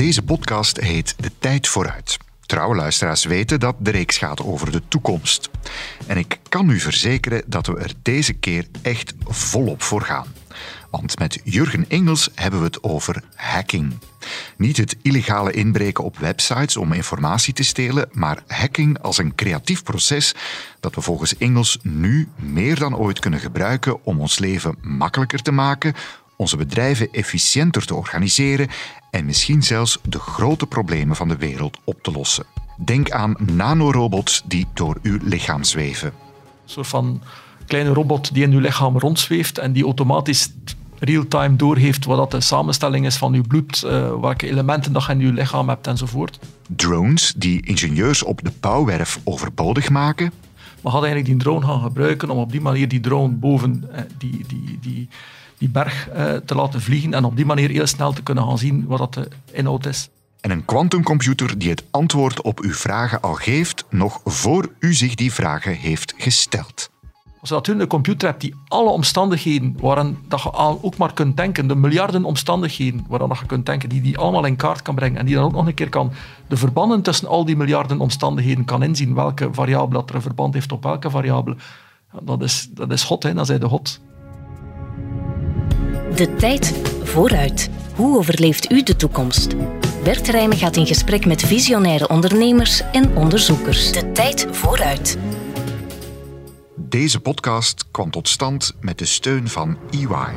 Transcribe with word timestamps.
Deze 0.00 0.22
podcast 0.22 0.80
heet 0.80 1.14
De 1.18 1.30
Tijd 1.38 1.68
Vooruit. 1.68 2.16
Trouwe 2.46 2.74
luisteraars 2.74 3.24
weten 3.24 3.60
dat 3.60 3.76
de 3.78 3.90
reeks 3.90 4.18
gaat 4.18 4.42
over 4.42 4.72
de 4.72 4.82
toekomst. 4.88 5.50
En 6.06 6.16
ik 6.16 6.38
kan 6.48 6.70
u 6.70 6.80
verzekeren 6.80 7.42
dat 7.46 7.66
we 7.66 7.76
er 7.76 7.92
deze 8.02 8.32
keer 8.32 8.66
echt 8.82 9.14
volop 9.24 9.82
voor 9.82 10.02
gaan. 10.02 10.26
Want 10.90 11.18
met 11.18 11.40
Jurgen 11.44 11.84
Engels 11.88 12.30
hebben 12.34 12.60
we 12.60 12.66
het 12.66 12.82
over 12.82 13.22
hacking. 13.34 13.98
Niet 14.56 14.76
het 14.76 14.96
illegale 15.02 15.52
inbreken 15.52 16.04
op 16.04 16.18
websites 16.18 16.76
om 16.76 16.92
informatie 16.92 17.54
te 17.54 17.62
stelen, 17.62 18.08
maar 18.12 18.42
hacking 18.46 18.98
als 18.98 19.18
een 19.18 19.34
creatief 19.34 19.82
proces 19.82 20.34
dat 20.80 20.94
we 20.94 21.00
volgens 21.00 21.36
Engels 21.36 21.78
nu 21.82 22.28
meer 22.36 22.78
dan 22.78 22.96
ooit 22.96 23.18
kunnen 23.18 23.40
gebruiken 23.40 24.04
om 24.04 24.20
ons 24.20 24.38
leven 24.38 24.76
makkelijker 24.80 25.42
te 25.42 25.52
maken, 25.52 25.94
onze 26.40 26.56
bedrijven 26.56 27.12
efficiënter 27.12 27.86
te 27.86 27.94
organiseren 27.94 28.68
en 29.10 29.24
misschien 29.24 29.62
zelfs 29.62 29.98
de 30.02 30.18
grote 30.18 30.66
problemen 30.66 31.16
van 31.16 31.28
de 31.28 31.36
wereld 31.36 31.78
op 31.84 32.02
te 32.02 32.10
lossen. 32.10 32.44
Denk 32.84 33.10
aan 33.10 33.36
nanorobots 33.38 34.42
die 34.46 34.66
door 34.74 34.98
uw 35.02 35.18
lichaam 35.22 35.64
zweven. 35.64 36.08
Een 36.08 36.12
soort 36.64 36.86
van 36.86 37.22
kleine 37.66 37.92
robot 37.92 38.34
die 38.34 38.42
in 38.42 38.52
uw 38.52 38.60
lichaam 38.60 38.98
rondzweeft 38.98 39.58
en 39.58 39.72
die 39.72 39.84
automatisch 39.84 40.52
real-time 40.98 41.56
doorheeft 41.56 42.04
wat 42.04 42.16
dat 42.16 42.30
de 42.30 42.40
samenstelling 42.40 43.06
is 43.06 43.16
van 43.16 43.34
uw 43.34 43.42
bloed, 43.48 43.82
uh, 43.86 43.90
welke 44.20 44.48
elementen 44.48 44.92
dat 44.92 45.04
je 45.04 45.12
in 45.12 45.20
uw 45.20 45.32
lichaam 45.32 45.68
hebt 45.68 45.86
enzovoort. 45.86 46.38
Drones 46.76 47.32
die 47.36 47.66
ingenieurs 47.66 48.22
op 48.22 48.40
de 48.42 48.52
bouwwerf 48.60 49.20
overbodig 49.24 49.90
maken. 49.90 50.32
Maar 50.80 50.92
had 50.92 51.02
eigenlijk 51.02 51.32
die 51.32 51.42
drone 51.42 51.66
gaan 51.66 51.80
gebruiken 51.80 52.30
om 52.30 52.38
op 52.38 52.50
die 52.50 52.60
manier 52.60 52.88
die 52.88 53.00
drone 53.00 53.34
boven 53.34 53.84
eh, 53.92 54.02
die, 54.18 54.44
die, 54.46 54.78
die, 54.80 55.08
die 55.60 55.68
berg 55.68 56.08
eh, 56.08 56.34
te 56.34 56.54
laten 56.54 56.80
vliegen 56.80 57.14
en 57.14 57.24
op 57.24 57.36
die 57.36 57.44
manier 57.44 57.70
heel 57.70 57.86
snel 57.86 58.12
te 58.12 58.22
kunnen 58.22 58.44
gaan 58.44 58.58
zien 58.58 58.86
wat 58.86 58.98
dat 58.98 59.14
de 59.14 59.28
inhoud 59.52 59.86
is. 59.86 60.08
En 60.40 60.50
een 60.50 60.64
quantumcomputer 60.64 61.58
die 61.58 61.70
het 61.70 61.84
antwoord 61.90 62.42
op 62.42 62.60
uw 62.60 62.72
vragen 62.72 63.20
al 63.20 63.34
geeft, 63.34 63.84
nog 63.90 64.20
voor 64.24 64.72
u 64.78 64.94
zich 64.94 65.14
die 65.14 65.32
vragen 65.32 65.74
heeft 65.74 66.14
gesteld. 66.16 66.90
Als 67.40 67.48
je 67.48 67.54
natuurlijk 67.54 67.82
een 67.82 67.96
computer 67.96 68.28
hebt 68.28 68.40
die 68.40 68.54
alle 68.68 68.90
omstandigheden 68.90 69.76
waarin 69.80 70.18
dat 70.28 70.42
je 70.42 70.52
ook 70.54 70.96
maar 70.96 71.12
kunt 71.12 71.36
denken, 71.36 71.68
de 71.68 71.74
miljarden 71.74 72.24
omstandigheden 72.24 73.04
waarin 73.08 73.28
dat 73.28 73.38
je 73.38 73.46
kunt 73.46 73.66
denken, 73.66 73.88
die 73.88 74.00
die 74.00 74.18
allemaal 74.18 74.44
in 74.44 74.56
kaart 74.56 74.82
kan 74.82 74.94
brengen 74.94 75.18
en 75.18 75.26
die 75.26 75.34
dan 75.34 75.44
ook 75.44 75.52
nog 75.52 75.66
een 75.66 75.74
keer 75.74 75.88
kan 75.88 76.12
de 76.48 76.56
verbanden 76.56 77.02
tussen 77.02 77.28
al 77.28 77.44
die 77.44 77.56
miljarden 77.56 78.00
omstandigheden 78.00 78.64
kan 78.64 78.82
inzien, 78.82 79.14
welke 79.14 79.48
variabele 79.52 79.98
dat 79.98 80.08
er 80.08 80.14
een 80.14 80.22
verband 80.22 80.54
heeft 80.54 80.72
op 80.72 80.82
welke 80.82 81.10
variabele, 81.10 81.56
dat 82.22 82.42
is, 82.42 82.68
dat 82.70 82.92
is 82.92 83.02
hot, 83.02 83.22
hè? 83.22 83.34
dan 83.34 83.46
zijn 83.46 83.60
de 83.60 83.66
hot. 83.66 84.00
De 86.20 86.34
tijd 86.34 86.74
vooruit. 87.02 87.70
Hoe 87.94 88.18
overleeft 88.18 88.70
u 88.72 88.82
de 88.82 88.96
toekomst? 88.96 89.54
Bert 90.04 90.28
Rijmen 90.28 90.56
gaat 90.56 90.76
in 90.76 90.86
gesprek 90.86 91.26
met 91.26 91.42
visionaire 91.42 92.08
ondernemers 92.08 92.82
en 92.92 93.16
onderzoekers. 93.16 93.92
De 93.92 94.12
tijd 94.12 94.46
vooruit. 94.50 95.18
Deze 96.76 97.20
podcast 97.20 97.90
kwam 97.90 98.10
tot 98.10 98.28
stand 98.28 98.76
met 98.80 98.98
de 98.98 99.04
steun 99.04 99.48
van 99.48 99.78
EY. 99.90 100.32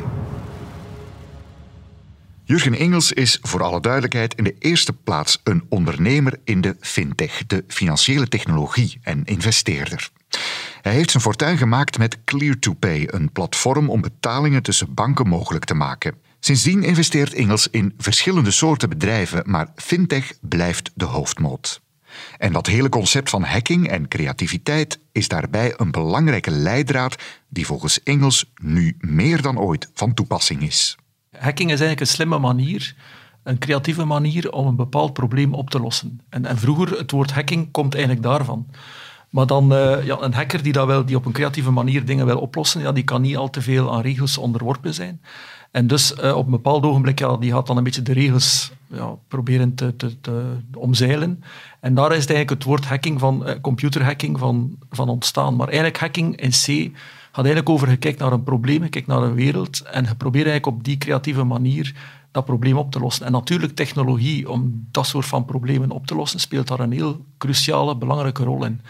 Jurgen 2.44 2.76
Engels 2.76 3.12
is 3.12 3.40
voor 3.42 3.64
alle 3.64 3.82
duidelijkheid 3.82 4.36
in 4.36 4.44
de 4.44 4.56
eerste 4.60 4.94
plaats 4.94 5.40
een 5.44 5.66
ondernemer 5.70 6.40
in 6.44 6.62
de 6.62 6.76
fintech, 6.80 7.44
de 7.48 7.64
financiële 7.68 8.28
technologie 8.28 9.00
en 9.02 9.24
investeerder. 9.24 10.12
Hij 10.84 10.94
heeft 10.94 11.12
zijn 11.12 11.24
fortuin 11.24 11.58
gemaakt 11.58 11.98
met 11.98 12.18
Clear2Pay, 12.18 13.06
een 13.06 13.32
platform 13.32 13.90
om 13.90 14.02
betalingen 14.02 14.64
tussen 14.64 14.94
banken 14.94 15.28
mogelijk 15.28 15.66
te 15.66 15.74
maken. 15.74 16.16
Sindsdien 16.40 16.84
investeert 16.84 17.34
Engels 17.34 17.68
in 17.68 17.94
verschillende 17.98 18.52
soorten 18.52 18.90
bedrijven, 18.90 19.44
maar 19.46 19.68
fintech 19.76 20.34
blijft 20.42 20.92
de 20.94 21.06
hoofdmoot. 21.06 21.82
En 22.38 22.54
dat 22.54 22.68
hele 22.68 22.90
concept 22.90 23.30
van 23.30 23.44
hacking 23.44 23.88
en 23.88 24.08
creativiteit 24.08 25.00
is 25.12 25.28
daarbij 25.28 25.74
een 25.78 25.92
belangrijke 25.92 26.52
leidraad 26.52 27.16
die 27.50 27.66
volgens 27.66 28.04
Engels 28.04 28.52
nu 28.62 28.96
meer 29.00 29.42
dan 29.42 29.60
ooit 29.60 29.90
van 29.94 30.14
toepassing 30.14 30.62
is. 30.62 30.98
Hacking 31.32 31.72
is 31.72 31.80
eigenlijk 31.80 32.00
een 32.00 32.16
slimme 32.16 32.40
manier, 32.40 32.96
een 33.44 33.58
creatieve 33.58 34.06
manier 34.06 34.52
om 34.52 34.68
een 34.68 34.76
bepaald 34.76 35.14
probleem 35.14 35.54
op 35.54 35.70
te 35.70 35.80
lossen. 35.80 36.22
En, 36.30 36.46
en 36.46 36.58
vroeger, 36.58 36.98
het 36.98 37.12
woord 37.12 37.32
hacking 37.32 37.72
komt 37.72 37.94
eigenlijk 37.94 38.24
daarvan. 38.24 38.68
Maar 39.34 39.48
dan, 39.48 39.74
uh, 39.74 40.06
ja, 40.06 40.18
een 40.22 40.34
hacker 40.34 40.64
die, 40.64 40.74
dat 40.74 40.88
wel, 40.88 41.06
die 41.06 41.16
op 41.16 41.26
een 41.26 41.32
creatieve 41.32 41.72
manier 41.72 42.06
dingen 42.06 42.26
wil 42.26 42.40
oplossen, 42.40 42.82
ja, 42.82 42.92
die 42.92 43.04
kan 43.04 43.22
niet 43.22 43.38
al 43.38 43.50
te 43.50 43.62
veel 43.62 43.94
aan 43.94 44.02
regels 44.02 44.38
onderworpen 44.38 44.94
zijn. 44.94 45.22
En 45.72 45.88
dus 45.88 46.14
uh, 46.24 46.36
op 46.36 46.46
een 46.46 46.52
bepaald 46.52 46.84
ogenblik, 46.84 47.20
ja, 47.20 47.38
die 47.38 47.52
gaat 47.52 47.68
dan 47.68 47.78
een 47.78 47.84
beetje 47.84 48.02
de 48.02 48.14
regels 48.14 48.72
ja, 48.88 49.16
proberen 49.28 49.76
te, 49.76 49.96
te, 49.96 50.22
te, 50.22 50.58
omzeilen. 50.74 51.44
En 51.80 51.94
daar 51.94 52.12
is 52.12 52.22
het 52.22 52.30
eigenlijk 52.30 52.50
het 52.50 52.64
woord 52.64 52.86
hacking 52.86 53.20
van, 53.20 53.50
uh, 53.50 53.54
computerhacking 53.62 54.40
van, 54.40 54.78
van 54.90 55.10
ontstaan. 55.10 55.56
Maar 55.56 55.68
eigenlijk 55.68 56.00
hacking 56.00 56.36
in 56.36 56.50
C 56.50 56.98
gaat 57.32 57.46
eigenlijk 57.46 57.70
over, 57.70 57.90
je 57.90 57.98
kijkt 57.98 58.20
naar 58.20 58.32
een 58.32 58.44
probleem, 58.44 58.84
je 58.84 58.90
kijkt 58.90 59.08
naar 59.08 59.22
een 59.22 59.36
wereld 59.36 59.82
en 59.82 60.04
je 60.04 60.16
probeert 60.16 60.46
eigenlijk 60.48 60.78
op 60.78 60.84
die 60.84 60.98
creatieve 60.98 61.44
manier 61.44 61.96
dat 62.32 62.46
probleem 62.46 62.78
op 62.78 62.92
te 62.92 63.00
lossen. 63.00 63.26
En 63.26 63.32
natuurlijk 63.32 63.76
technologie 63.76 64.50
om 64.50 64.88
dat 64.92 65.06
soort 65.06 65.26
van 65.26 65.46
problemen 65.46 65.92
op 65.92 66.08
te 66.08 66.16
lossen 66.16 66.40
speelt 66.40 66.68
daar 66.68 66.80
een 66.80 66.92
heel 66.92 67.26
cruciale, 67.38 67.96
belangrijke 67.96 68.44
rol 68.44 68.66
in. 68.66 68.82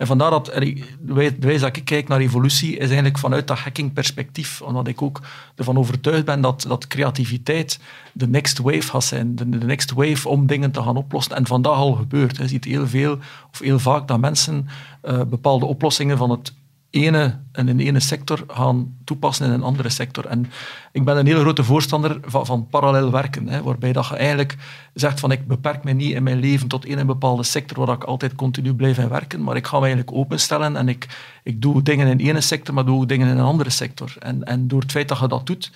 En 0.00 0.06
vandaar 0.06 0.30
dat 0.30 0.44
de 0.44 1.36
wijze 1.40 1.64
dat 1.64 1.76
ik 1.76 1.84
kijk 1.84 2.08
naar 2.08 2.20
evolutie 2.20 2.72
is 2.72 2.84
eigenlijk 2.84 3.18
vanuit 3.18 3.46
dat 3.46 3.58
hacking-perspectief. 3.58 4.62
Omdat 4.62 4.86
ik 4.86 5.02
ook 5.02 5.20
ervan 5.56 5.78
overtuigd 5.78 6.24
ben 6.24 6.40
dat, 6.40 6.64
dat 6.68 6.86
creativiteit 6.86 7.80
de 8.12 8.28
next 8.28 8.58
wave 8.58 8.82
gaat 8.82 9.04
zijn. 9.04 9.36
De, 9.36 9.44
next 9.44 9.92
wave 9.92 10.28
om 10.28 10.46
dingen 10.46 10.70
te 10.70 10.82
gaan 10.82 10.96
oplossen. 10.96 11.36
En 11.36 11.46
vandaag 11.46 11.76
al 11.76 11.92
gebeurt. 11.92 12.36
Je 12.36 12.48
ziet 12.48 12.64
heel 12.64 12.86
veel, 12.86 13.18
of 13.52 13.58
heel 13.58 13.78
vaak, 13.78 14.08
dat 14.08 14.20
mensen 14.20 14.68
uh, 15.04 15.22
bepaalde 15.24 15.66
oplossingen 15.66 16.16
van 16.16 16.30
het 16.30 16.52
ene 16.90 17.38
in 17.52 17.68
een 17.68 17.80
ene 17.80 18.00
sector 18.00 18.44
gaan 18.48 18.96
toepassen 19.04 19.46
in 19.46 19.52
een 19.52 19.62
andere 19.62 19.88
sector. 19.88 20.26
En 20.26 20.50
ik 20.92 21.04
ben 21.04 21.16
een 21.16 21.26
hele 21.26 21.40
grote 21.40 21.64
voorstander 21.64 22.18
van, 22.22 22.46
van 22.46 22.66
parallel 22.66 23.10
werken, 23.10 23.48
hè, 23.48 23.62
waarbij 23.62 23.92
dat 23.92 24.06
je 24.06 24.16
eigenlijk 24.16 24.56
zegt 24.94 25.20
van 25.20 25.32
ik 25.32 25.46
beperk 25.46 25.84
me 25.84 25.92
niet 25.92 26.14
in 26.14 26.22
mijn 26.22 26.38
leven 26.38 26.68
tot 26.68 26.84
één 26.84 27.06
bepaalde 27.06 27.42
sector 27.42 27.86
waar 27.86 27.94
ik 27.94 28.04
altijd 28.04 28.34
continu 28.34 28.74
blijf 28.74 28.98
in 28.98 29.08
werken, 29.08 29.42
maar 29.42 29.56
ik 29.56 29.66
ga 29.66 29.76
me 29.76 29.86
eigenlijk 29.86 30.16
openstellen 30.16 30.76
en 30.76 30.88
ik, 30.88 31.08
ik 31.42 31.62
doe 31.62 31.82
dingen 31.82 32.06
in 32.06 32.28
ene 32.28 32.40
sector, 32.40 32.74
maar 32.74 32.84
doe 32.84 33.06
dingen 33.06 33.28
in 33.28 33.36
een 33.36 33.44
andere 33.44 33.70
sector. 33.70 34.14
En, 34.18 34.44
en 34.44 34.68
door 34.68 34.80
het 34.80 34.90
feit 34.90 35.08
dat 35.08 35.18
je 35.18 35.28
dat 35.28 35.46
doet, 35.46 35.70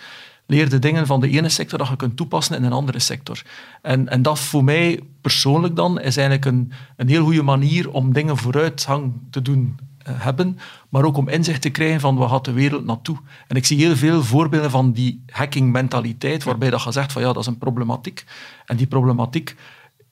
leer 0.47 0.69
de 0.69 0.79
dingen 0.79 1.07
van 1.07 1.21
de 1.21 1.29
ene 1.29 1.49
sector 1.49 1.79
dat 1.79 1.89
je 1.89 1.97
kunt 1.97 2.17
toepassen 2.17 2.57
in 2.57 2.65
een 2.65 2.73
andere 2.73 2.99
sector. 2.99 3.43
En, 3.83 4.09
en 4.09 4.23
dat 4.23 4.39
voor 4.39 4.65
mij 4.65 5.01
persoonlijk 5.21 5.77
dan 5.77 6.01
is 6.01 6.17
eigenlijk 6.17 6.47
een, 6.47 6.73
een 6.97 7.09
heel 7.09 7.25
goede 7.25 7.43
manier 7.43 7.91
om 7.91 8.13
dingen 8.13 8.37
vooruitgang 8.37 9.13
te 9.31 9.43
doen 9.43 9.77
hebben, 10.11 10.59
maar 10.89 11.05
ook 11.05 11.17
om 11.17 11.29
inzicht 11.29 11.63
te 11.63 11.71
krijgen 11.71 12.01
van 12.01 12.17
waar 12.17 12.29
gaat 12.29 12.45
de 12.45 12.53
wereld 12.53 12.85
naartoe. 12.85 13.17
En 13.47 13.57
ik 13.57 13.67
zie 13.67 13.79
heel 13.79 13.97
veel 13.97 14.23
voorbeelden 14.23 14.71
van 14.71 14.93
die 14.93 15.23
hacking-mentaliteit, 15.31 16.45
waarbij 16.45 16.71
dat 16.71 16.81
gezegd 16.81 17.13
van 17.13 17.23
ja, 17.23 17.33
dat 17.33 17.43
is 17.43 17.47
een 17.47 17.59
problematiek. 17.59 18.25
En 18.67 18.77
die 18.77 18.87
problematiek 18.87 19.57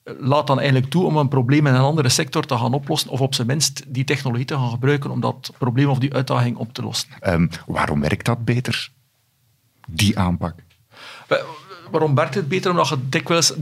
eh, 0.03 0.13
laat 0.19 0.47
dan 0.47 0.57
eigenlijk 0.57 0.89
toe 0.89 1.05
om 1.05 1.17
een 1.17 1.27
probleem 1.27 1.67
in 1.67 1.73
een 1.73 1.81
andere 1.81 2.09
sector 2.09 2.45
te 2.45 2.57
gaan 2.57 2.73
oplossen, 2.73 3.09
of 3.09 3.21
op 3.21 3.33
zijn 3.33 3.47
minst 3.47 3.83
die 3.87 4.03
technologie 4.03 4.45
te 4.45 4.55
gaan 4.55 4.69
gebruiken 4.69 5.11
om 5.11 5.19
dat 5.19 5.51
probleem 5.57 5.89
of 5.89 5.99
die 5.99 6.13
uitdaging 6.13 6.57
op 6.57 6.73
te 6.73 6.81
lossen. 6.81 7.09
Um, 7.21 7.49
waarom 7.65 8.01
werkt 8.01 8.25
dat 8.25 8.45
beter, 8.45 8.89
die 9.87 10.19
aanpak? 10.19 10.55
Waarom 11.93 12.15
werkt 12.15 12.35
het 12.35 12.47
beter? 12.47 12.71
Omdat 12.71 12.89
je 12.89 12.97
dikwijls 13.09 13.53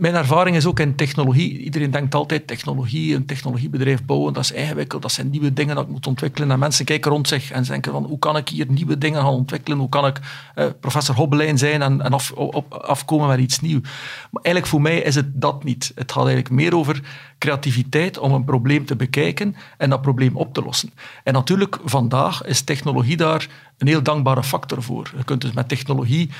mijn 0.00 0.14
ervaring 0.14 0.56
is 0.56 0.66
ook 0.66 0.80
in 0.80 0.94
technologie. 0.94 1.58
Iedereen 1.58 1.90
denkt 1.90 2.14
altijd 2.14 2.46
technologie, 2.46 3.14
een 3.14 3.26
technologiebedrijf 3.26 4.04
bouwen, 4.04 4.32
dat 4.32 4.42
is 4.42 4.52
ingewikkeld, 4.52 5.02
dat 5.02 5.12
zijn 5.12 5.30
nieuwe 5.30 5.52
dingen 5.52 5.74
dat 5.74 5.84
ik 5.84 5.90
moet 5.90 6.06
ontwikkelen. 6.06 6.50
En 6.50 6.58
mensen 6.58 6.84
kijken 6.84 7.10
rond 7.10 7.28
zich 7.28 7.50
en 7.50 7.62
denken 7.62 7.92
van 7.92 8.04
hoe 8.04 8.18
kan 8.18 8.36
ik 8.36 8.48
hier 8.48 8.66
nieuwe 8.68 8.98
dingen 8.98 9.20
gaan 9.20 9.30
ontwikkelen? 9.30 9.78
Hoe 9.78 9.88
kan 9.88 10.06
ik 10.06 10.20
eh, 10.54 10.66
professor 10.80 11.14
Hobbelijn 11.14 11.58
zijn 11.58 11.82
en, 11.82 12.00
en 12.00 12.12
op, 12.34 12.74
afkomen 12.74 13.28
met 13.28 13.38
iets 13.38 13.60
nieuws? 13.60 13.82
Maar 14.30 14.42
eigenlijk 14.42 14.66
voor 14.66 14.82
mij 14.82 14.98
is 14.98 15.14
het 15.14 15.40
dat 15.40 15.64
niet. 15.64 15.92
Het 15.94 16.12
gaat 16.12 16.24
eigenlijk 16.24 16.54
meer 16.54 16.76
over 16.76 17.02
creativiteit 17.38 18.18
om 18.18 18.32
een 18.32 18.44
probleem 18.44 18.84
te 18.84 18.96
bekijken 18.96 19.56
en 19.78 19.90
dat 19.90 20.02
probleem 20.02 20.36
op 20.36 20.54
te 20.54 20.62
lossen. 20.62 20.90
En 21.24 21.32
natuurlijk, 21.32 21.78
vandaag 21.84 22.44
is 22.44 22.62
technologie 22.62 23.16
daar 23.16 23.48
een 23.78 23.86
heel 23.86 24.02
dankbare 24.02 24.42
factor 24.42 24.82
voor. 24.82 25.12
Je 25.16 25.24
kunt 25.24 25.40
dus 25.40 25.52
met 25.52 25.68
technologie 25.68 26.30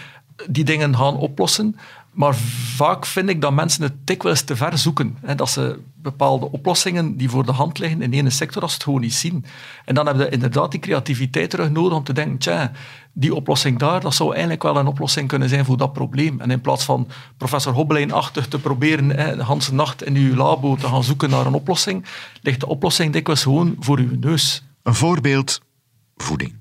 die 0.48 0.64
dingen 0.64 0.96
gaan 0.96 1.16
oplossen. 1.16 1.76
Maar 2.10 2.34
vaak 2.74 3.06
vind 3.06 3.28
ik 3.28 3.40
dat 3.40 3.52
mensen 3.52 3.82
het 3.82 3.92
dikwijls 4.04 4.42
te 4.42 4.56
ver 4.56 4.78
zoeken. 4.78 5.16
Hè, 5.20 5.34
dat 5.34 5.50
ze 5.50 5.78
bepaalde 5.94 6.50
oplossingen 6.50 7.16
die 7.16 7.30
voor 7.30 7.46
de 7.46 7.52
hand 7.52 7.78
liggen 7.78 8.02
in 8.02 8.12
ene 8.12 8.30
sector, 8.30 8.62
als 8.62 8.72
het 8.72 8.82
gewoon 8.82 9.00
niet 9.00 9.14
zien. 9.14 9.44
En 9.84 9.94
dan 9.94 10.06
heb 10.06 10.16
je 10.16 10.28
inderdaad 10.28 10.70
die 10.70 10.80
creativiteit 10.80 11.50
terug 11.50 11.70
nodig 11.70 11.98
om 11.98 12.04
te 12.04 12.12
denken, 12.12 12.38
tja, 12.38 12.72
die 13.12 13.34
oplossing 13.34 13.78
daar, 13.78 14.00
dat 14.00 14.14
zou 14.14 14.30
eigenlijk 14.30 14.62
wel 14.62 14.76
een 14.76 14.86
oplossing 14.86 15.28
kunnen 15.28 15.48
zijn 15.48 15.64
voor 15.64 15.76
dat 15.76 15.92
probleem. 15.92 16.40
En 16.40 16.50
in 16.50 16.60
plaats 16.60 16.84
van 16.84 17.08
professor 17.36 17.72
Hobbelijn-achtig 17.72 18.48
te 18.48 18.58
proberen 18.58 19.08
hè, 19.08 19.36
de 19.36 19.46
hele 19.46 19.72
nacht 19.72 20.02
in 20.02 20.16
uw 20.16 20.34
labo 20.34 20.76
te 20.76 20.86
gaan 20.86 21.04
zoeken 21.04 21.30
naar 21.30 21.46
een 21.46 21.54
oplossing, 21.54 22.04
ligt 22.42 22.60
de 22.60 22.66
oplossing 22.66 23.12
dikwijls 23.12 23.42
gewoon 23.42 23.76
voor 23.78 23.98
uw 23.98 24.18
neus. 24.20 24.64
Een 24.82 24.94
voorbeeld, 24.94 25.60
voeding. 26.16 26.59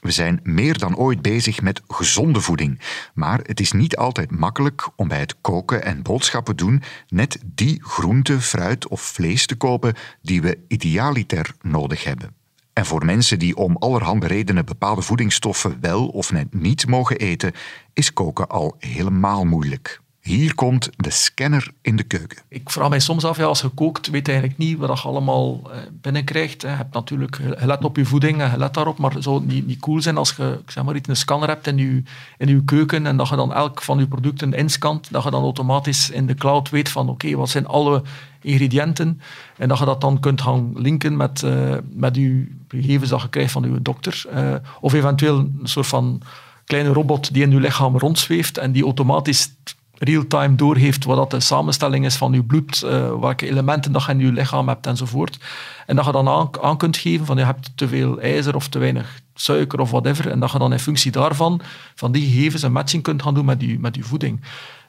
We 0.00 0.10
zijn 0.10 0.40
meer 0.42 0.78
dan 0.78 0.96
ooit 0.96 1.22
bezig 1.22 1.62
met 1.62 1.82
gezonde 1.88 2.40
voeding. 2.40 2.80
Maar 3.14 3.40
het 3.42 3.60
is 3.60 3.72
niet 3.72 3.96
altijd 3.96 4.30
makkelijk 4.30 4.88
om 4.96 5.08
bij 5.08 5.18
het 5.18 5.40
koken 5.40 5.84
en 5.84 6.02
boodschappen 6.02 6.56
doen 6.56 6.82
net 7.08 7.38
die 7.44 7.82
groente, 7.82 8.40
fruit 8.40 8.88
of 8.88 9.00
vlees 9.00 9.46
te 9.46 9.56
kopen 9.56 9.94
die 10.22 10.42
we 10.42 10.58
idealiter 10.68 11.54
nodig 11.60 12.04
hebben. 12.04 12.34
En 12.72 12.86
voor 12.86 13.04
mensen 13.04 13.38
die 13.38 13.56
om 13.56 13.76
allerhande 13.76 14.26
redenen 14.26 14.64
bepaalde 14.64 15.02
voedingsstoffen 15.02 15.78
wel 15.80 16.08
of 16.08 16.32
net 16.32 16.54
niet 16.54 16.86
mogen 16.86 17.16
eten, 17.16 17.52
is 17.92 18.12
koken 18.12 18.48
al 18.48 18.76
helemaal 18.78 19.44
moeilijk. 19.44 19.99
Hier 20.20 20.54
komt 20.54 20.90
de 20.96 21.10
scanner 21.10 21.70
in 21.82 21.96
de 21.96 22.02
keuken. 22.02 22.38
Ik 22.48 22.70
vraag 22.70 22.88
mij 22.88 23.00
soms 23.00 23.24
af, 23.24 23.36
ja, 23.36 23.44
als 23.44 23.60
je 23.60 23.68
kookt, 23.68 24.10
weet 24.10 24.26
je 24.26 24.32
eigenlijk 24.32 24.60
niet 24.60 24.78
wat 24.78 25.02
je 25.02 25.08
allemaal 25.08 25.60
eh, 25.64 25.78
binnenkrijgt. 25.92 26.62
Je 26.62 26.68
hebt 26.68 26.94
natuurlijk 26.94 27.40
gelet 27.54 27.84
op 27.84 27.96
je 27.96 28.04
voeding 28.04 28.40
en 28.40 28.58
let 28.58 28.74
daarop, 28.74 28.98
maar 28.98 29.12
het 29.12 29.22
zou 29.22 29.44
niet, 29.44 29.66
niet 29.66 29.80
cool 29.80 30.02
zijn 30.02 30.16
als 30.16 30.34
je 30.36 30.60
zeg 30.66 30.84
maar, 30.84 30.96
iets, 30.96 31.08
een 31.08 31.16
scanner 31.16 31.48
hebt 31.48 31.66
in 31.66 31.76
je, 31.76 32.02
in 32.38 32.48
je 32.48 32.64
keuken 32.64 33.06
en 33.06 33.16
dat 33.16 33.28
je 33.28 33.36
dan 33.36 33.54
elk 33.54 33.82
van 33.82 33.98
je 33.98 34.06
producten 34.06 34.52
inscant, 34.52 35.12
dat 35.12 35.22
je 35.22 35.30
dan 35.30 35.42
automatisch 35.42 36.10
in 36.10 36.26
de 36.26 36.34
cloud 36.34 36.70
weet 36.70 36.88
van 36.88 37.08
oké, 37.08 37.36
wat 37.36 37.50
zijn 37.50 37.66
alle 37.66 38.02
ingrediënten 38.42 39.20
en 39.56 39.68
dat 39.68 39.78
je 39.78 39.84
dat 39.84 40.00
dan 40.00 40.20
kunt 40.20 40.40
gaan 40.40 40.72
linken 40.74 41.16
met, 41.16 41.42
uh, 41.42 41.76
met 41.92 42.16
je 42.16 42.46
gegevens 42.68 43.10
dat 43.10 43.22
je 43.22 43.28
krijgt 43.28 43.52
van 43.52 43.72
je 43.72 43.82
dokter. 43.82 44.24
Uh, 44.34 44.54
of 44.80 44.92
eventueel 44.92 45.38
een 45.38 45.60
soort 45.62 45.86
van 45.86 46.22
kleine 46.64 46.92
robot 46.92 47.32
die 47.32 47.42
in 47.42 47.50
je 47.50 47.60
lichaam 47.60 47.98
rondzweeft 47.98 48.58
en 48.58 48.72
die 48.72 48.84
automatisch 48.84 49.54
real-time 50.02 50.54
doorheeft 50.54 51.04
wat 51.04 51.16
dat 51.16 51.30
de 51.30 51.40
samenstelling 51.40 52.04
is 52.04 52.16
van 52.16 52.32
je 52.32 52.44
bloed, 52.44 52.82
uh, 52.84 52.90
welke 53.20 53.46
elementen 53.46 53.92
dat 53.92 54.04
je 54.04 54.12
in 54.12 54.18
je 54.18 54.32
lichaam 54.32 54.68
hebt 54.68 54.86
enzovoort. 54.86 55.38
En 55.86 55.96
dat 55.96 56.04
je 56.04 56.12
dan 56.12 56.28
aan, 56.28 56.48
aan, 56.60 56.76
kunt 56.76 56.96
geven 56.96 57.26
van 57.26 57.36
je 57.36 57.44
hebt 57.44 57.72
te 57.74 57.88
veel 57.88 58.20
ijzer 58.20 58.54
of 58.54 58.68
te 58.68 58.78
weinig 58.78 59.20
suiker 59.34 59.80
of 59.80 59.90
whatever. 59.90 60.30
En 60.30 60.40
dat 60.40 60.52
je 60.52 60.58
dan 60.58 60.72
in 60.72 60.78
functie 60.78 61.10
daarvan, 61.10 61.60
van 61.94 62.12
die 62.12 62.30
gegevens, 62.30 62.62
een 62.62 62.72
matching 62.72 63.02
kunt 63.02 63.22
gaan 63.22 63.34
doen 63.34 63.44
met 63.44 63.60
je, 63.60 63.78
met 63.78 63.96
je 63.96 64.02
voeding. 64.02 64.40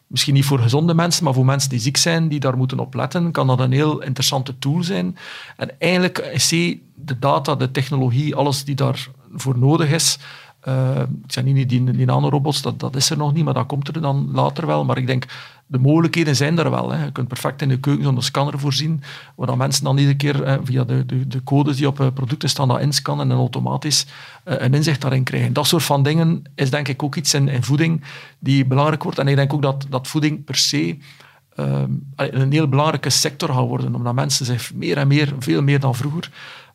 Misschien 0.08 0.34
niet 0.34 0.46
voor 0.46 0.60
gezonde 0.60 0.94
mensen, 0.94 1.24
maar 1.24 1.34
voor 1.34 1.46
mensen 1.46 1.70
die 1.70 1.80
ziek 1.80 1.98
zijn, 1.98 2.28
die 2.28 2.40
daar 2.40 2.58
moeten 2.58 2.80
op 2.80 2.94
letten, 2.94 3.32
kan 3.32 3.48
dat 3.48 3.60
een 3.60 3.72
heel 3.72 4.02
interessante 4.02 4.60
tool 4.60 4.84
zijn. 4.84 5.18
En 5.58 5.80
eigenlijk 5.80 6.18
is 6.18 6.50
de 6.96 7.20
data, 7.20 7.56
de 7.56 7.72
technologie, 7.72 8.36
alles 8.36 8.64
die 8.64 8.76
daarvoor 8.76 9.58
nodig 9.58 9.92
is, 9.92 10.18
ik 11.24 11.32
zeg 11.32 11.44
niet 11.44 11.70
die, 11.70 11.84
die 11.84 12.06
nanorobots, 12.06 12.62
dat, 12.62 12.80
dat 12.80 12.96
is 12.96 13.10
er 13.10 13.18
nog 13.18 13.34
niet, 13.34 13.44
maar 13.44 13.54
dat 13.54 13.66
komt 13.66 13.88
er 13.88 14.02
dan 14.02 14.30
later 14.34 14.68
wel. 14.68 14.86
Maar 14.86 14.98
ik 14.98 15.08
denk, 15.08 15.26
de 15.72 15.80
mogelijkheden 15.80 16.36
zijn 16.36 16.60
er 16.60 16.70
wel. 16.70 16.92
Hè. 16.92 17.04
Je 17.06 17.12
kunt 17.12 17.28
perfect 17.28 17.62
in 17.62 17.70
de 17.70 17.80
keuken 17.80 18.04
zo'n 18.04 18.22
scanner 18.22 18.60
voorzien, 18.60 19.04
waar 19.36 19.48
dan 19.48 19.58
mensen 19.58 19.84
dan 19.84 19.98
iedere 19.98 20.18
keer 20.18 20.44
eh, 20.44 20.58
via 20.64 20.84
de, 20.84 21.06
de, 21.06 21.28
de, 21.28 21.44
codes 21.44 21.78
die 21.78 21.88
op 21.88 22.00
uh, 22.00 22.08
producten 22.14 22.50
staan, 22.50 22.68
dat 22.68 22.80
inscannen 22.80 23.32
en 23.32 23.38
automatisch 23.38 24.06
een 24.44 24.74
inzicht 24.74 25.02
daarin 25.02 25.24
krijgen. 25.24 25.54
Dat 25.54 25.68
soort 25.68 25.84
van 25.84 26.04
dingen 26.04 26.44
is 26.56 26.70
denk 26.70 26.88
ik 26.88 27.04
ook 27.04 27.16
iets 27.16 27.34
in, 27.34 27.48
in 27.48 27.64
voeding 27.64 28.04
die 28.40 28.66
belangrijk 28.66 29.04
wordt. 29.04 29.20
En 29.20 29.28
ik 29.28 29.36
denk 29.36 29.54
ook 29.54 29.62
dat, 29.62 29.86
dat 29.90 30.08
voeding 30.08 30.44
per 30.44 30.56
se 30.56 30.98
een 32.16 32.52
heel 32.52 32.68
belangrijke 32.68 33.10
sector 33.10 33.50
gaat 33.50 33.68
worden, 33.68 33.96
omdat 33.96 34.14
mensen 34.14 34.46
zich 34.46 34.74
meer 34.74 34.98
en 34.98 35.08
meer, 35.08 35.34
veel 35.40 35.62
meer 35.62 35.80
dan 35.80 35.96
vroeger, 35.96 36.32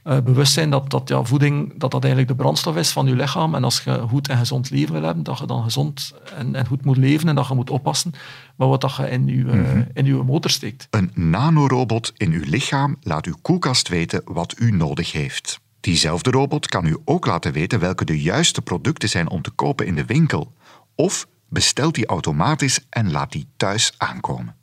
uh, 0.07 0.19
bewust 0.21 0.53
zijn 0.53 0.71
dat, 0.71 0.91
dat 0.91 1.09
ja, 1.09 1.25
voeding 1.25 1.79
dat 1.79 1.91
dat 1.91 2.05
eigenlijk 2.05 2.33
de 2.33 2.43
brandstof 2.43 2.77
is 2.77 2.91
van 2.91 3.07
je 3.07 3.17
lichaam. 3.17 3.55
En 3.55 3.65
als 3.65 3.81
je 3.81 4.05
goed 4.09 4.29
en 4.29 4.39
gezond 4.39 4.71
leven 4.71 4.93
wil 4.93 5.03
hebben, 5.03 5.25
dat 5.25 5.39
je 5.39 5.47
dan 5.47 5.63
gezond 5.63 6.15
en, 6.37 6.55
en 6.55 6.67
goed 6.67 6.85
moet 6.85 6.97
leven 6.97 7.29
en 7.29 7.35
dat 7.35 7.49
je 7.49 7.55
moet 7.55 7.71
oppassen 7.71 8.11
met 8.57 8.69
wat 8.69 8.81
dat 8.81 8.97
je 8.97 9.11
in 9.11 9.27
je, 9.27 9.45
mm 9.45 9.85
in 9.93 10.05
je 10.05 10.15
motor 10.15 10.51
steekt. 10.51 10.87
Een 10.91 11.11
nanorobot 11.15 12.13
in 12.17 12.33
uw 12.33 12.45
lichaam 12.45 12.97
laat 13.03 13.27
uw 13.27 13.35
koelkast 13.43 13.89
weten 13.89 14.23
wat 14.25 14.55
u 14.59 14.71
nodig 14.71 15.13
heeft. 15.13 15.61
Diezelfde 15.81 16.31
robot 16.31 16.67
kan 16.67 16.87
u 16.87 16.97
ook 17.05 17.27
laten 17.27 17.53
weten 17.53 17.81
welke 17.81 18.05
de 18.05 18.23
juiste 18.23 18.63
producten 18.63 19.09
zijn 19.09 19.31
om 19.31 19.43
te 19.43 19.51
kopen 19.51 19.87
in 19.87 19.95
de 19.95 20.05
winkel. 20.05 20.53
Of 20.95 21.27
bestelt 21.49 21.95
die 21.95 22.07
automatisch 22.07 22.81
en 22.91 23.11
laat 23.11 23.33
die 23.33 23.47
thuis 23.57 23.93
aankomen. 23.97 24.55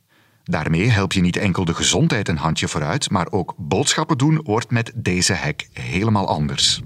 Daarmee 0.44 0.90
help 0.90 1.14
je 1.14 1.22
niet 1.22 1.38
enkel 1.38 1.66
de 1.66 1.74
gezondheid 1.74 2.28
een 2.28 2.38
handje 2.38 2.68
vooruit, 2.68 3.10
maar 3.10 3.32
ook 3.32 3.54
boodschappen 3.58 4.18
doen 4.18 4.40
wordt 4.44 4.72
met 4.72 4.92
deze 4.96 5.34
hack 5.34 5.68
helemaal 5.74 6.28
anders. 6.28 6.82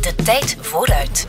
De 0.00 0.14
tijd 0.24 0.56
vooruit. 0.60 1.28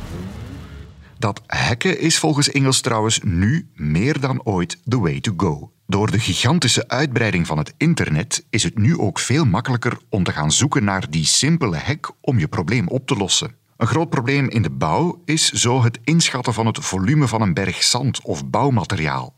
Dat 1.17 1.41
hacken 1.47 1.99
is 1.99 2.19
volgens 2.19 2.51
Engels 2.51 2.81
trouwens 2.81 3.19
nu 3.23 3.69
meer 3.73 4.19
dan 4.19 4.43
ooit 4.43 4.77
the 4.87 4.99
way 4.99 5.19
to 5.19 5.33
go. 5.37 5.71
Door 5.87 6.11
de 6.11 6.19
gigantische 6.19 6.87
uitbreiding 6.87 7.47
van 7.47 7.57
het 7.57 7.73
internet 7.77 8.45
is 8.49 8.63
het 8.63 8.77
nu 8.77 8.97
ook 8.97 9.19
veel 9.19 9.45
makkelijker 9.45 9.97
om 10.09 10.23
te 10.23 10.31
gaan 10.31 10.51
zoeken 10.51 10.83
naar 10.83 11.09
die 11.09 11.25
simpele 11.25 11.77
hack 11.77 12.11
om 12.21 12.39
je 12.39 12.47
probleem 12.47 12.87
op 12.87 13.07
te 13.07 13.15
lossen. 13.15 13.55
Een 13.77 13.87
groot 13.87 14.09
probleem 14.09 14.49
in 14.49 14.61
de 14.61 14.69
bouw 14.69 15.21
is 15.25 15.51
zo 15.51 15.83
het 15.83 15.99
inschatten 16.03 16.53
van 16.53 16.65
het 16.65 16.77
volume 16.79 17.27
van 17.27 17.41
een 17.41 17.53
berg 17.53 17.83
zand 17.83 18.21
of 18.21 18.49
bouwmateriaal. 18.49 19.35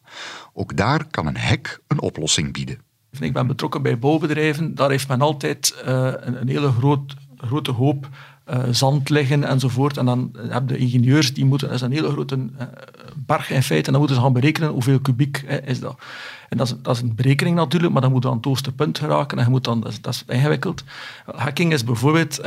Ook 0.53 0.77
daar 0.77 1.05
kan 1.05 1.27
een 1.27 1.37
hek 1.37 1.79
een 1.87 2.01
oplossing 2.01 2.53
bieden. 2.53 2.77
Ik 3.19 3.33
ben 3.33 3.47
betrokken 3.47 3.81
bij 3.81 3.99
bouwbedrijven. 3.99 4.75
Daar 4.75 4.89
heeft 4.89 5.07
men 5.07 5.21
altijd 5.21 5.75
uh, 5.85 6.13
een, 6.19 6.41
een, 6.41 6.47
hele 6.47 6.71
groot, 6.71 7.15
grote 7.37 7.71
hoop 7.71 8.09
uh, 8.49 8.63
zand 8.71 9.09
liggen 9.09 9.43
enzovoort. 9.43 9.97
En 9.97 10.05
dan 10.05 10.35
hebben 10.37 10.67
de 10.67 10.77
ingenieurs, 10.77 11.33
die 11.33 11.45
moeten, 11.45 11.67
dat 11.67 11.75
is 11.75 11.81
een 11.81 11.91
hele 11.91 12.11
grote 12.11 12.35
uh, 12.35 12.67
berg 13.17 13.49
in 13.51 13.63
feite, 13.63 13.85
en 13.85 13.91
dan 13.91 13.99
moeten 13.99 14.17
ze 14.17 14.23
gaan 14.23 14.33
berekenen 14.33 14.69
hoeveel 14.69 14.99
kubiek 14.99 15.45
is 15.65 15.79
dat. 15.79 15.99
En 16.49 16.57
dat 16.57 16.67
is, 16.67 16.75
dat 16.81 16.95
is, 16.95 17.01
een 17.01 17.15
berekening 17.15 17.55
natuurlijk, 17.55 17.93
maar 17.93 18.01
dan 18.01 18.11
moet 18.11 18.23
je 18.23 18.29
aan 18.29 18.35
het 18.35 18.45
hoogste 18.45 18.71
punt 18.71 18.99
geraken 18.99 19.37
en 19.37 19.43
je 19.43 19.49
moet 19.49 19.63
dan, 19.63 19.79
dat, 19.79 20.07
is, 20.07 20.23
ingewikkeld. 20.27 20.83
Hacking 21.35 21.73
is 21.73 21.83
bijvoorbeeld 21.83 22.41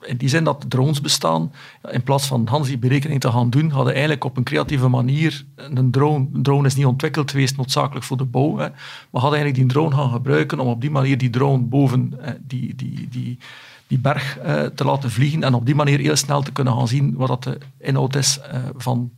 in 0.00 0.16
die 0.16 0.28
zin 0.28 0.44
dat 0.44 0.64
drones 0.68 1.00
bestaan, 1.00 1.52
in 1.90 2.02
plaats 2.02 2.26
van 2.26 2.46
Hans 2.46 2.68
die 2.68 2.78
berekening 2.78 3.20
te 3.20 3.30
gaan 3.30 3.50
doen, 3.50 3.70
hadden 3.70 3.92
eigenlijk 3.92 4.24
op 4.24 4.36
een 4.36 4.42
creatieve 4.42 4.88
manier 4.88 5.44
een 5.56 5.90
drone, 5.90 6.26
drone 6.32 6.66
is 6.66 6.74
niet 6.74 6.86
ontwikkeld 6.86 7.30
geweest 7.30 7.56
noodzakelijk 7.56 8.04
voor 8.04 8.16
de 8.16 8.24
bouw, 8.24 8.56
hè, 8.56 8.68
maar 9.10 9.20
hadden 9.20 9.40
eigenlijk 9.40 9.54
die 9.54 9.66
drone 9.66 9.94
gaan 9.94 10.10
gebruiken 10.10 10.58
om 10.60 10.68
op 10.68 10.80
die 10.80 10.90
manier 10.90 11.18
die 11.18 11.30
drone 11.30 11.62
boven 11.62 12.18
die, 12.46 12.74
die, 12.74 13.08
die 13.10 13.38
berg 13.98 14.38
eh, 14.38 14.62
te 14.62 14.84
laten 14.84 15.10
vliegen 15.10 15.44
en 15.44 15.54
op 15.54 15.66
die 15.66 15.74
manier 15.74 15.98
heel 15.98 16.16
snel 16.16 16.42
te 16.42 16.52
kunnen 16.52 16.74
gaan 16.74 16.88
zien 16.88 17.14
wat 17.14 17.28
dat 17.28 17.42
de 17.42 17.58
inhoud 17.78 18.16
is 18.16 18.38
uh, 18.38 18.60
van... 18.76 19.10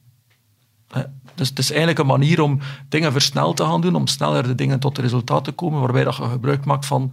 Dus 1.34 1.48
het 1.48 1.58
is 1.58 1.70
eigenlijk 1.70 1.98
een 1.98 2.06
manier 2.06 2.40
om 2.40 2.58
dingen 2.88 3.12
versneld 3.12 3.56
te 3.56 3.64
gaan 3.64 3.80
doen, 3.80 3.94
om 3.94 4.06
sneller 4.06 4.42
de 4.42 4.54
dingen 4.54 4.80
tot 4.80 4.96
het 4.96 5.04
resultaat 5.04 5.44
te 5.44 5.52
komen, 5.52 5.80
waarbij 5.80 6.04
dat 6.04 6.16
je 6.16 6.22
gebruik 6.22 6.64
maakt 6.64 6.86
van 6.86 7.12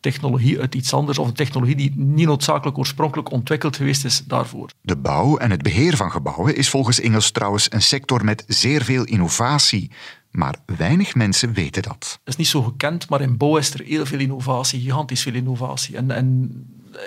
technologie 0.00 0.60
uit 0.60 0.74
iets 0.74 0.92
anders, 0.92 1.18
of 1.18 1.26
een 1.26 1.34
technologie 1.34 1.76
die 1.76 1.92
niet 1.96 2.26
noodzakelijk 2.26 2.78
oorspronkelijk 2.78 3.30
ontwikkeld 3.30 3.76
geweest 3.76 4.04
is 4.04 4.24
daarvoor. 4.26 4.70
De 4.80 4.96
bouw 4.96 5.36
en 5.36 5.50
het 5.50 5.62
beheer 5.62 5.96
van 5.96 6.10
gebouwen 6.10 6.56
is 6.56 6.68
volgens 6.68 7.00
Engels 7.00 7.30
trouwens 7.30 7.72
een 7.72 7.82
sector 7.82 8.24
met 8.24 8.44
zeer 8.46 8.84
veel 8.84 9.04
innovatie. 9.04 9.90
Maar 10.30 10.56
weinig 10.76 11.14
mensen 11.14 11.52
weten 11.52 11.82
dat. 11.82 11.98
Dat 11.98 12.18
is 12.24 12.36
niet 12.36 12.46
zo 12.46 12.62
gekend, 12.62 13.08
maar 13.08 13.20
in 13.20 13.36
bouw 13.36 13.56
is 13.56 13.74
er 13.74 13.84
heel 13.84 14.06
veel 14.06 14.18
innovatie, 14.18 14.80
gigantisch 14.80 15.22
veel 15.22 15.34
innovatie. 15.34 15.96
En, 15.96 16.10
en 16.10 16.50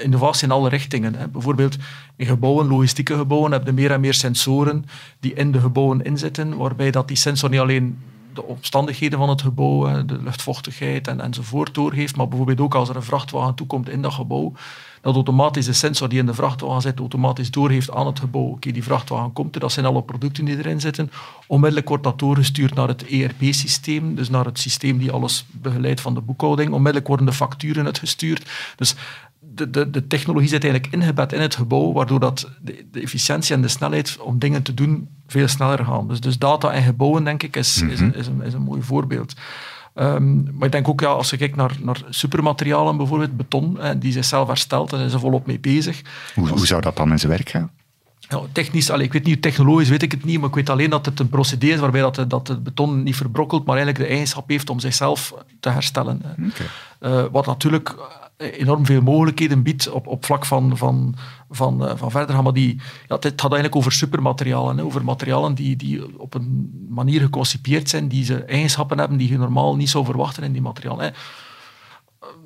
innovatie 0.02 0.48
in 0.48 0.54
alle 0.54 0.70
richtingen. 0.70 1.16
Hè. 1.16 1.28
Bijvoorbeeld 1.28 1.78
in 2.16 2.26
gebouwen, 2.26 2.68
logistieke 2.68 3.16
gebouwen, 3.16 3.52
heb 3.52 3.66
je 3.66 3.72
meer 3.72 3.92
en 3.92 4.00
meer 4.00 4.14
sensoren 4.14 4.86
die 5.20 5.34
in 5.34 5.52
de 5.52 5.60
gebouwen 5.60 6.04
inzitten, 6.04 6.58
waarbij 6.58 6.92
dat 6.92 7.08
die 7.08 7.18
sensor 7.18 7.50
niet 7.50 7.60
alleen 7.60 7.98
de 8.34 8.44
omstandigheden 8.44 9.20
van 9.20 9.30
het 9.30 9.42
gebouw, 9.42 10.06
de 10.06 10.22
luchtvochtigheid 10.22 11.08
en, 11.08 11.22
enzovoort 11.22 11.74
doorgeeft. 11.74 12.16
Maar 12.16 12.28
bijvoorbeeld 12.28 12.60
ook 12.60 12.76
als 12.76 12.90
er 12.90 12.96
een 12.96 13.04
vrachtwagen 13.04 13.56
toekomt 13.56 13.90
in 13.90 14.02
dat 14.02 14.14
gebouw, 14.14 14.54
dat 15.02 15.16
automatisch 15.16 15.66
de 15.66 15.74
sensor 15.74 16.10
die 16.10 16.20
in 16.20 16.26
de 16.26 16.34
vrachtwagen 16.34 16.82
zit, 16.82 17.00
automatisch 17.00 17.52
doorgeeft 17.52 17.92
aan 17.92 18.06
het 18.06 18.20
gebouw. 18.20 18.42
Oké, 18.42 18.72
die 18.72 18.84
vrachtwagen 18.84 19.34
komt 19.34 19.56
er, 19.56 19.62
dat 19.62 19.72
zijn 19.72 19.86
alle 19.86 20.02
producten 20.02 20.46
die 20.46 20.58
erin 20.58 20.82
zitten. 20.82 21.12
Onmiddellijk 21.48 21.88
wordt 21.88 22.04
dat 22.04 22.20
doorgestuurd 22.20 22.74
naar 22.74 22.88
het 22.88 23.06
ERP-systeem, 23.06 24.16
dus 24.16 24.30
naar 24.30 24.46
het 24.46 24.60
systeem 24.60 24.98
die 24.98 25.12
alles 25.12 25.46
begeleidt 25.52 26.02
van 26.02 26.14
de 26.14 26.22
boekhouding. 26.22 26.72
Onmiddellijk 26.72 27.08
worden 27.08 27.26
de 27.26 27.34
facturen 27.34 27.86
uitgestuurd. 27.86 28.50
Dus 28.76 28.96
de, 29.54 29.70
de, 29.70 29.90
de 29.90 30.08
technologie 30.08 30.50
zit 30.50 30.64
eigenlijk 30.64 30.94
ingebed 30.94 31.34
in 31.34 31.42
het 31.42 31.56
gebouw, 31.56 31.92
waardoor 31.92 32.20
dat 32.20 32.50
de, 32.62 32.86
de, 32.92 33.02
efficiëntie 33.02 33.56
en 33.56 33.62
de 33.62 33.68
snelheid 33.68 34.18
om 34.20 34.40
dingen 34.40 34.62
te 34.64 34.74
doen 34.74 35.10
veel 35.28 35.48
sneller 35.48 35.86
gaan. 35.86 36.08
Dus, 36.08 36.20
dus 36.20 36.38
data 36.38 36.74
in 36.74 36.84
gebouwen, 36.84 37.24
denk 37.24 37.44
ik, 37.44 37.56
is, 37.56 37.82
is, 37.82 38.00
een, 38.00 38.16
is, 38.16 38.28
een, 38.28 38.42
is 38.42 38.54
een 38.54 38.62
mooi 38.62 38.82
voorbeeld. 38.82 39.34
Um, 39.96 40.50
maar 40.54 40.66
ik 40.66 40.72
denk 40.72 40.88
ook, 40.88 41.00
ja, 41.00 41.08
als 41.08 41.30
je 41.30 41.38
kijkt 41.38 41.56
naar, 41.56 41.78
naar 41.82 42.02
supermaterialen, 42.10 42.98
bijvoorbeeld 42.98 43.38
beton, 43.38 43.80
die 43.98 44.12
zichzelf 44.12 44.48
herstelt, 44.48 44.90
daar 44.90 45.00
zijn 45.00 45.12
ze 45.12 45.20
volop 45.20 45.46
mee 45.46 45.60
bezig. 45.60 46.02
Hoe, 46.36 46.50
hoe 46.50 46.68
zou 46.68 46.82
dat 46.82 46.96
dan 46.96 47.12
in 47.12 47.20
zijn 47.20 47.32
werk 47.32 47.50
gaan? 47.50 47.72
Ja, 48.20 48.42
technisch, 48.52 48.90
allee, 48.90 49.06
ik 49.06 49.14
weet 49.14 49.26
niet, 49.26 49.42
technologisch 49.42 49.90
weet 49.90 50.02
ik 50.02 50.12
het 50.12 50.26
niet, 50.26 50.40
maar 50.40 50.50
ik 50.50 50.56
weet 50.56 50.70
alleen 50.70 50.90
dat 50.90 51.06
het 51.06 51.20
een 51.20 51.30
procedé 51.30 51.68
is 51.68 51.80
waarbij 51.80 52.02
dat, 52.02 52.26
dat 52.28 52.48
het 52.48 52.64
beton 52.64 53.04
niet 53.04 53.16
verbrokkelt, 53.16 53.66
maar 53.66 53.76
eigenlijk 53.76 54.06
de 54.06 54.12
eigenschap 54.12 54.50
heeft 54.50 54.70
om 54.70 54.80
zichzelf 54.80 55.34
te 55.60 55.70
herstellen. 55.70 56.22
Okay. 56.38 56.68
Uh, 57.24 57.26
wat 57.32 57.46
natuurlijk 57.46 57.96
enorm 58.42 58.86
veel 58.86 59.02
mogelijkheden 59.02 59.64
biedt 59.64 59.90
op, 59.90 60.08
op 60.08 60.26
vlak 60.26 60.46
van, 60.46 60.78
van, 60.78 61.16
van, 61.50 61.84
uh, 61.84 61.92
van 61.96 62.12
verder 62.12 62.36
gaan. 62.36 62.44
Maar 62.44 62.54
die, 62.54 62.76
ja, 63.08 63.16
het 63.16 63.24
gaat 63.26 63.42
eigenlijk 63.42 63.76
over 63.76 63.92
supermaterialen. 63.92 64.78
Hè, 64.78 64.84
over 64.84 65.04
materialen 65.04 65.56
die, 65.56 65.76
die 65.76 66.20
op 66.20 66.34
een 66.34 66.72
manier 66.90 67.22
geconcipieerd 67.22 67.90
zijn, 67.90 68.08
die 68.08 68.24
ze 68.24 68.44
eigenschappen 68.44 69.00
hebben 69.00 69.18
die 69.18 69.30
je 69.30 69.38
normaal 69.38 69.76
niet 69.76 69.90
zou 69.90 70.06
verwachten 70.06 70.44
in 70.44 70.52
die 70.52 70.62
materialen. 70.62 71.06
Hè. 71.06 71.12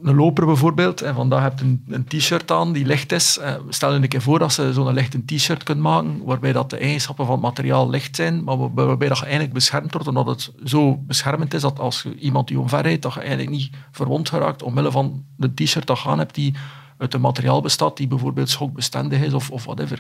Een 0.02 0.16
loper 0.16 0.46
bijvoorbeeld, 0.46 1.02
en 1.02 1.16
vandaag 1.16 1.44
heb 1.44 1.60
je 1.60 1.66
een, 1.66 1.84
een 1.88 2.06
t-shirt 2.06 2.52
aan 2.52 2.74
die 2.74 2.86
licht 2.86 3.12
is. 3.12 3.38
Eh, 3.38 3.54
stel 3.70 3.94
je 3.94 4.02
een 4.02 4.08
keer 4.08 4.22
voor 4.22 4.40
dat 4.40 4.54
ze 4.54 4.74
zo'n 4.74 4.94
lichte 4.94 5.26
t-shirt 5.26 5.64
kunt 5.64 5.80
maken, 5.80 6.22
waarbij 6.26 6.52
dat 6.52 6.70
de 6.70 6.78
eigenschappen 6.78 7.26
van 7.26 7.34
het 7.34 7.44
materiaal 7.44 7.90
licht 7.90 8.16
zijn, 8.16 8.44
maar 8.44 8.74
waarbij 8.74 9.08
dat 9.08 9.18
je 9.18 9.24
eigenlijk 9.24 9.54
beschermd 9.54 9.94
wordt, 9.94 10.08
omdat 10.08 10.26
het 10.26 10.52
zo 10.64 10.98
beschermend 10.98 11.54
is 11.54 11.62
dat 11.62 11.80
als 11.80 12.06
iemand 12.20 12.48
die 12.48 12.60
omverrijdt, 12.60 13.02
dat 13.02 13.14
je 13.14 13.20
eigenlijk 13.20 13.50
niet 13.50 13.70
verwond 13.92 14.30
geraakt 14.30 14.64
omwille 14.64 14.92
van 14.92 15.24
de 15.38 15.54
t-shirt 15.54 15.88
dat 15.88 16.02
je 16.02 16.10
aan 16.10 16.20
hebt 16.20 16.36
die 16.36 16.56
uit 16.98 17.14
een 17.14 17.22
materiaal 17.22 17.62
bestaat 17.62 17.98
die 17.98 18.08
bijvoorbeeld 18.08 18.50
schokbestendig 18.50 19.22
is 19.22 19.34
of, 19.34 19.52
of 19.52 19.66
whatever. 19.66 20.00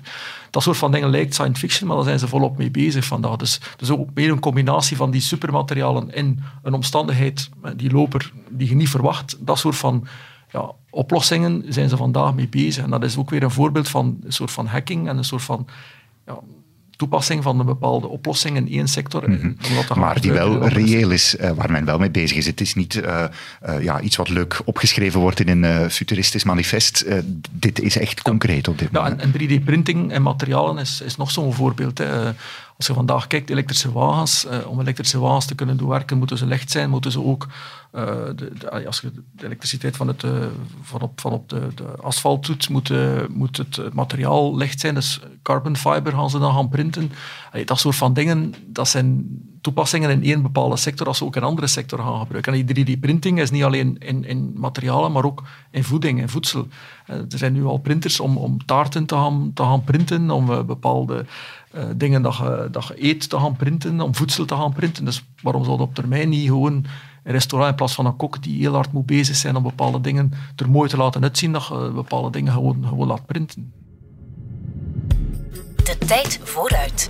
Dat 0.49 0.63
soort 0.63 0.77
van 0.77 0.91
dingen 0.91 1.09
lijkt 1.09 1.33
science 1.33 1.59
fiction, 1.59 1.87
maar 1.87 1.95
daar 1.95 2.05
zijn 2.05 2.19
ze 2.19 2.27
volop 2.27 2.57
mee 2.57 2.71
bezig 2.71 3.05
vandaag. 3.05 3.35
Dus, 3.35 3.59
dus 3.77 3.89
ook 3.89 4.09
weer 4.13 4.31
een 4.31 4.39
combinatie 4.39 4.97
van 4.97 5.11
die 5.11 5.21
supermaterialen 5.21 6.13
in 6.13 6.39
een 6.63 6.73
omstandigheid, 6.73 7.49
die 7.75 7.91
loper, 7.91 8.31
die 8.49 8.69
je 8.69 8.75
niet 8.75 8.89
verwacht. 8.89 9.37
Dat 9.39 9.59
soort 9.59 9.75
van 9.75 10.07
ja, 10.51 10.71
oplossingen 10.89 11.63
zijn 11.67 11.89
ze 11.89 11.97
vandaag 11.97 12.33
mee 12.33 12.47
bezig. 12.47 12.83
En 12.83 12.89
dat 12.89 13.03
is 13.03 13.17
ook 13.17 13.29
weer 13.29 13.43
een 13.43 13.51
voorbeeld 13.51 13.87
van 13.87 14.17
een 14.23 14.33
soort 14.33 14.51
van 14.51 14.65
hacking 14.65 15.07
en 15.07 15.17
een 15.17 15.23
soort 15.23 15.43
van 15.43 15.67
ja, 16.25 16.39
toepassing 16.95 17.43
van 17.43 17.59
een 17.59 17.65
bepaalde 17.65 18.07
oplossing 18.07 18.57
in 18.57 18.69
één 18.69 18.87
sector. 18.87 19.29
Mhm. 19.29 19.51
Maar 19.95 20.21
die 20.21 20.31
wel 20.31 20.67
reëel 20.67 21.11
is, 21.11 21.35
uh, 21.35 21.51
waar 21.51 21.71
men 21.71 21.85
wel 21.85 21.97
mee 21.97 22.11
bezig 22.11 22.37
is. 22.37 22.45
Het 22.45 22.61
is 22.61 22.75
niet 22.75 22.95
uh, 22.95 23.23
uh, 23.69 23.83
ja, 23.83 24.01
iets 24.01 24.15
wat 24.15 24.29
leuk 24.29 24.61
opgeschreven 24.65 25.19
wordt 25.19 25.39
in 25.39 25.63
een 25.63 25.91
futuristisch 25.91 26.43
manifest. 26.43 27.05
dit 27.51 27.81
is 27.81 27.97
echt 27.97 28.21
concreet 28.21 28.67
op 28.67 28.77
dit 28.77 28.91
moment. 28.91 29.21
Ja, 29.21 29.27
en, 29.27 29.61
3D-printing 29.61 30.11
en 30.11 30.21
materialen 30.21 30.77
is, 30.77 31.01
is 31.01 31.15
nog 31.15 31.31
zo'n 31.31 31.53
voorbeeld. 31.53 31.97
Hè. 31.97 32.31
Als 32.77 32.87
je 32.87 32.93
vandaag 32.93 33.27
kijkt, 33.27 33.49
elektrische 33.49 33.91
wagens, 33.91 34.47
om 34.67 34.79
elektrische 34.79 35.19
wagens 35.19 35.45
te 35.45 35.55
kunnen 35.55 35.77
doen 35.77 35.89
werken, 35.89 36.17
moeten 36.17 36.37
ze 36.37 36.45
licht 36.45 36.71
zijn, 36.71 36.89
moeten 36.89 37.11
ze 37.11 37.23
ook 37.23 37.47
de, 38.35 38.51
de, 38.59 38.85
als 38.85 39.01
je 39.01 39.11
de 39.31 39.45
elektriciteit 39.45 39.97
van, 39.97 40.07
het, 40.07 40.23
uh, 40.23 40.31
van 40.81 41.01
op, 41.01 41.21
van 41.21 41.31
op 41.31 41.49
de, 41.49 41.67
de 41.75 41.83
asfalt 41.83 42.45
doet, 42.45 42.69
moet, 42.69 43.57
het, 43.57 43.93
materiaal 43.93 44.55
licht 44.55 44.79
zijn. 44.79 44.93
Dus 44.95 45.19
carbon 45.41 45.77
fiber 45.77 46.11
gaan 46.13 46.29
ze 46.29 46.39
dan 46.39 46.53
gaan 46.53 46.69
printen. 46.69 47.11
Dat 47.65 47.79
soort 47.79 47.95
van 47.95 48.13
dingen, 48.13 48.53
dat 48.65 48.87
zijn 48.87 49.27
toepassingen 49.61 50.09
in 50.09 50.23
één 50.23 50.41
bepaalde 50.41 50.77
sector 50.77 51.07
als 51.07 51.17
ze 51.17 51.25
ook 51.25 51.35
in 51.35 51.43
andere 51.43 51.67
sector 51.67 51.99
gaan 51.99 52.19
gebruiken. 52.19 52.53
En 52.53 52.65
die 52.65 52.97
3D-printing 52.97 53.39
is 53.39 53.51
niet 53.51 53.63
alleen 53.63 53.97
in, 53.97 54.25
in, 54.25 54.53
materialen, 54.55 55.11
maar 55.11 55.25
ook 55.25 55.43
in 55.71 55.83
voeding 55.83 56.21
en 56.21 56.29
voedsel. 56.29 56.67
er 57.05 57.25
zijn 57.37 57.53
nu 57.53 57.65
al 57.65 57.77
printers 57.77 58.19
om, 58.19 58.37
om 58.37 58.65
taarten 58.65 59.05
te 59.05 59.15
gaan, 59.15 59.51
te 59.53 59.63
gaan 59.63 59.83
printen, 59.83 60.31
om 60.31 60.65
bepaalde 60.65 61.25
dingen 61.95 62.21
dat 62.21 62.35
je, 62.35 62.67
dat 62.71 62.87
je 62.87 63.03
eet 63.03 63.29
te 63.29 63.39
gaan 63.39 63.55
printen, 63.55 64.01
om 64.01 64.15
voedsel 64.15 64.45
te 64.45 64.55
gaan 64.55 64.73
printen. 64.73 65.05
Dus 65.05 65.25
waarom 65.41 65.63
zou 65.63 65.77
dat 65.77 65.87
op 65.87 65.95
termijn 65.95 66.29
niet 66.29 66.47
gewoon 66.47 66.85
een 67.23 67.31
restaurant 67.31 67.71
in 67.71 67.77
plaats 67.77 67.93
van 67.93 68.05
een 68.05 68.15
kok 68.15 68.43
die 68.43 68.59
heel 68.59 68.73
hard 68.73 68.91
moet 68.91 69.05
bezig 69.05 69.35
zijn 69.35 69.55
om 69.55 69.63
bepaalde 69.63 70.01
dingen 70.01 70.33
er 70.55 70.69
mooi 70.69 70.89
te 70.89 70.97
laten 70.97 71.23
uitzien, 71.23 71.51
dat 71.51 71.65
je 71.65 71.91
bepaalde 71.93 72.29
dingen 72.29 72.53
gewoon, 72.53 72.85
gewoon 72.87 73.07
laat 73.07 73.25
printen. 73.25 73.73
De 75.75 75.97
tijd 75.97 76.39
vooruit. 76.43 77.09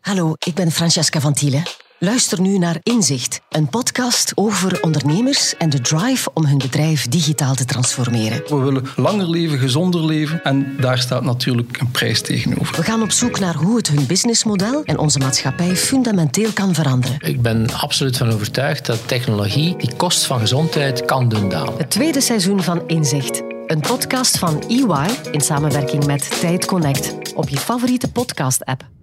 Hallo, 0.00 0.32
ik 0.38 0.54
ben 0.54 0.70
Francesca 0.70 1.20
van 1.20 1.32
Thielen. 1.32 1.62
Luister 2.00 2.40
nu 2.40 2.58
naar 2.58 2.76
Inzicht, 2.82 3.40
een 3.50 3.68
podcast 3.68 4.32
over 4.34 4.82
ondernemers 4.82 5.56
en 5.56 5.70
de 5.70 5.80
drive 5.80 6.30
om 6.34 6.44
hun 6.44 6.58
bedrijf 6.58 7.08
digitaal 7.08 7.54
te 7.54 7.64
transformeren. 7.64 8.42
We 8.46 8.56
willen 8.56 8.86
langer 8.96 9.30
leven, 9.30 9.58
gezonder 9.58 10.04
leven 10.04 10.44
en 10.44 10.76
daar 10.80 10.98
staat 10.98 11.22
natuurlijk 11.22 11.80
een 11.80 11.90
prijs 11.90 12.20
tegenover. 12.20 12.76
We 12.76 12.82
gaan 12.82 13.02
op 13.02 13.10
zoek 13.10 13.40
naar 13.40 13.54
hoe 13.54 13.76
het 13.76 13.88
hun 13.88 14.06
businessmodel 14.06 14.82
en 14.84 14.98
onze 14.98 15.18
maatschappij 15.18 15.76
fundamenteel 15.76 16.52
kan 16.52 16.74
veranderen. 16.74 17.16
Ik 17.20 17.42
ben 17.42 17.66
absoluut 17.70 18.16
van 18.16 18.32
overtuigd 18.32 18.86
dat 18.86 19.08
technologie 19.08 19.76
die 19.76 19.94
kost 19.96 20.26
van 20.26 20.40
gezondheid 20.40 21.04
kan 21.04 21.28
doen 21.28 21.48
dalen. 21.48 21.74
Het 21.76 21.90
tweede 21.90 22.20
seizoen 22.20 22.62
van 22.62 22.82
Inzicht. 22.86 23.42
Een 23.66 23.80
podcast 23.80 24.38
van 24.38 24.62
EY 24.68 25.30
in 25.32 25.40
samenwerking 25.40 26.06
met 26.06 26.40
Tijd 26.40 26.64
Connect 26.64 27.34
op 27.34 27.48
je 27.48 27.56
favoriete 27.56 28.12
podcast-app. 28.12 28.97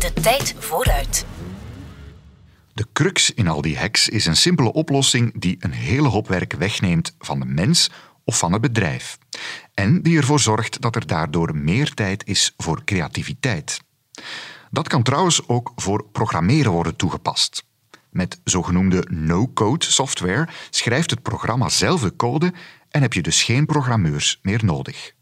De 0.00 0.12
tijd 0.12 0.54
vooruit. 0.58 1.26
De 2.72 2.86
crux 2.92 3.34
in 3.34 3.48
al 3.48 3.60
die 3.60 3.78
hacks 3.78 4.08
is 4.08 4.26
een 4.26 4.36
simpele 4.36 4.72
oplossing 4.72 5.40
die 5.40 5.56
een 5.58 5.72
hele 5.72 6.08
hoop 6.08 6.28
werk 6.28 6.52
wegneemt 6.52 7.14
van 7.18 7.40
de 7.40 7.44
mens 7.44 7.90
of 8.24 8.38
van 8.38 8.52
het 8.52 8.60
bedrijf. 8.60 9.18
En 9.74 10.02
die 10.02 10.16
ervoor 10.16 10.40
zorgt 10.40 10.80
dat 10.80 10.96
er 10.96 11.06
daardoor 11.06 11.56
meer 11.56 11.94
tijd 11.94 12.26
is 12.26 12.54
voor 12.56 12.84
creativiteit. 12.84 13.80
Dat 14.70 14.88
kan 14.88 15.02
trouwens 15.02 15.48
ook 15.48 15.72
voor 15.76 16.04
programmeren 16.12 16.72
worden 16.72 16.96
toegepast. 16.96 17.64
Met 18.10 18.40
zogenoemde 18.44 19.06
no-code 19.10 19.84
software 19.84 20.48
schrijft 20.70 21.10
het 21.10 21.22
programma 21.22 21.68
zelf 21.68 22.00
de 22.00 22.16
code 22.16 22.52
en 22.90 23.02
heb 23.02 23.12
je 23.12 23.22
dus 23.22 23.42
geen 23.42 23.66
programmeurs 23.66 24.38
meer 24.42 24.64
nodig. 24.64 25.12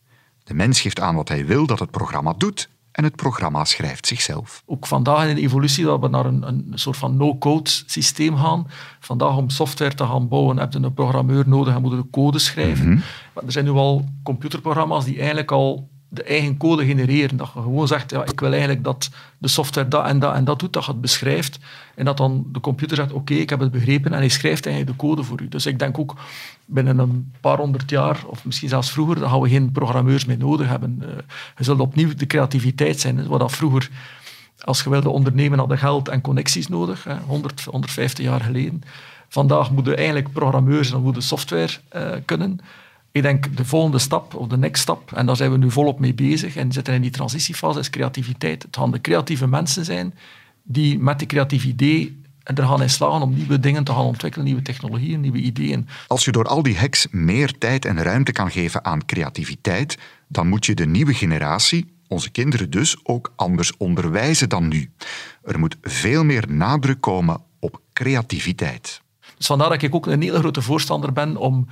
De 0.44 0.54
mens 0.54 0.80
geeft 0.80 1.00
aan 1.00 1.14
wat 1.14 1.28
hij 1.28 1.46
wil 1.46 1.66
dat 1.66 1.78
het 1.78 1.90
programma 1.90 2.34
doet 2.36 2.68
en 2.98 3.04
het 3.04 3.16
programma 3.16 3.64
schrijft 3.64 4.06
zichzelf. 4.06 4.62
Ook 4.66 4.86
vandaag 4.86 5.28
in 5.28 5.34
de 5.34 5.40
evolutie 5.40 5.84
dat 5.84 6.00
we 6.00 6.08
naar 6.08 6.26
een, 6.26 6.42
een 6.48 6.72
soort 6.74 6.96
van 6.96 7.16
no-code 7.16 7.70
systeem 7.86 8.36
gaan. 8.36 8.66
Vandaag 9.00 9.36
om 9.36 9.50
software 9.50 9.94
te 9.94 10.04
gaan 10.04 10.28
bouwen 10.28 10.58
heb 10.58 10.72
je 10.72 10.78
een 10.78 10.94
programmeur 10.94 11.48
nodig 11.48 11.74
en 11.74 11.82
moet 11.82 11.90
de 11.90 12.10
code 12.10 12.38
schrijven. 12.38 12.88
Mhm. 12.88 13.00
Maar 13.34 13.44
er 13.44 13.52
zijn 13.52 13.64
nu 13.64 13.70
al 13.70 14.04
computerprogramma's 14.22 15.04
die 15.04 15.16
eigenlijk 15.16 15.50
al 15.50 15.88
de 16.08 16.22
eigen 16.22 16.56
code 16.56 16.86
genereren. 16.86 17.36
Dat 17.36 17.50
je 17.54 17.60
gewoon 17.60 17.86
zegt, 17.86 18.10
ja, 18.10 18.24
ik 18.24 18.40
wil 18.40 18.50
eigenlijk 18.50 18.84
dat 18.84 19.10
de 19.38 19.48
software 19.48 19.88
dat 19.88 20.06
en 20.06 20.18
dat 20.18 20.34
en 20.34 20.44
dat 20.44 20.58
doet, 20.58 20.72
dat 20.72 20.84
je 20.84 20.90
het 20.90 21.00
beschrijft. 21.00 21.58
En 21.94 22.04
dat 22.04 22.16
dan 22.16 22.46
de 22.52 22.60
computer 22.60 22.96
zegt, 22.96 23.12
oké, 23.12 23.34
ik 23.34 23.50
heb 23.50 23.60
het 23.60 23.70
begrepen 23.70 24.12
en 24.12 24.18
hij 24.18 24.28
schrijft 24.28 24.66
eigenlijk 24.66 24.98
de 24.98 25.06
code 25.06 25.22
voor 25.22 25.40
u. 25.40 25.48
Dus 25.48 25.66
ik 25.66 25.78
denk 25.78 25.98
ook, 25.98 26.14
binnen 26.64 26.98
een 26.98 27.32
paar 27.40 27.56
honderd 27.56 27.90
jaar, 27.90 28.20
of 28.26 28.44
misschien 28.44 28.68
zelfs 28.68 28.90
vroeger, 28.90 29.18
dan 29.18 29.30
gaan 29.30 29.40
we 29.40 29.48
geen 29.48 29.72
programmeurs 29.72 30.24
meer 30.24 30.38
nodig 30.38 30.68
hebben. 30.68 30.98
Uh, 31.02 31.08
je 31.56 31.64
zult 31.64 31.80
opnieuw 31.80 32.14
de 32.14 32.26
creativiteit 32.26 33.00
zijn. 33.00 33.26
Wat 33.26 33.40
dat 33.40 33.52
vroeger, 33.52 33.90
als 34.60 34.82
je 34.82 34.90
wilde 34.90 35.08
ondernemen, 35.08 35.58
hadden 35.58 35.78
geld 35.78 36.08
en 36.08 36.20
connecties 36.20 36.68
nodig, 36.68 37.04
hè, 37.04 37.16
100, 37.26 37.64
150 37.64 38.24
jaar 38.24 38.40
geleden. 38.40 38.82
Vandaag 39.28 39.70
moeten 39.70 39.96
eigenlijk 39.96 40.32
programmeurs 40.32 40.92
en 40.92 41.14
software 41.18 41.72
uh, 41.96 42.10
kunnen. 42.24 42.60
Ik 43.12 43.22
denk 43.22 43.56
de 43.56 43.64
volgende 43.64 43.98
stap, 43.98 44.34
of 44.34 44.46
de 44.46 44.58
next 44.58 44.82
stap, 44.82 45.12
en 45.12 45.26
daar 45.26 45.36
zijn 45.36 45.50
we 45.50 45.58
nu 45.58 45.70
volop 45.70 45.98
mee 45.98 46.14
bezig 46.14 46.56
en 46.56 46.72
zitten 46.72 46.94
in 46.94 47.02
die 47.02 47.10
transitiefase, 47.10 47.78
is 47.78 47.90
creativiteit. 47.90 48.62
Het 48.62 48.76
gaan 48.76 48.90
de 48.90 49.00
creatieve 49.00 49.46
mensen 49.46 49.84
zijn 49.84 50.14
die 50.62 50.98
met 50.98 51.18
die 51.18 51.28
creatief 51.28 51.64
idee 51.64 52.20
er 52.56 52.66
gaan 52.66 52.82
in 52.82 52.90
slagen 52.90 53.22
om 53.22 53.34
nieuwe 53.34 53.60
dingen 53.60 53.84
te 53.84 53.92
gaan 53.92 54.04
ontwikkelen, 54.04 54.46
nieuwe 54.46 54.62
technologieën, 54.62 55.20
nieuwe 55.20 55.38
ideeën. 55.38 55.88
Als 56.06 56.24
je 56.24 56.32
door 56.32 56.44
al 56.44 56.62
die 56.62 56.78
hacks 56.78 57.06
meer 57.10 57.58
tijd 57.58 57.84
en 57.84 58.02
ruimte 58.02 58.32
kan 58.32 58.50
geven 58.50 58.84
aan 58.84 59.04
creativiteit, 59.04 59.98
dan 60.28 60.48
moet 60.48 60.66
je 60.66 60.74
de 60.74 60.86
nieuwe 60.86 61.14
generatie, 61.14 61.94
onze 62.06 62.30
kinderen 62.30 62.70
dus, 62.70 62.96
ook 63.02 63.32
anders 63.36 63.76
onderwijzen 63.76 64.48
dan 64.48 64.68
nu. 64.68 64.90
Er 65.42 65.58
moet 65.58 65.76
veel 65.82 66.24
meer 66.24 66.44
nadruk 66.48 67.00
komen 67.00 67.40
op 67.58 67.80
creativiteit. 67.92 69.02
Dus 69.36 69.46
vandaar 69.46 69.68
dat 69.68 69.82
ik 69.82 69.94
ook 69.94 70.06
een 70.06 70.22
hele 70.22 70.38
grote 70.38 70.62
voorstander 70.62 71.12
ben 71.12 71.36
om 71.36 71.66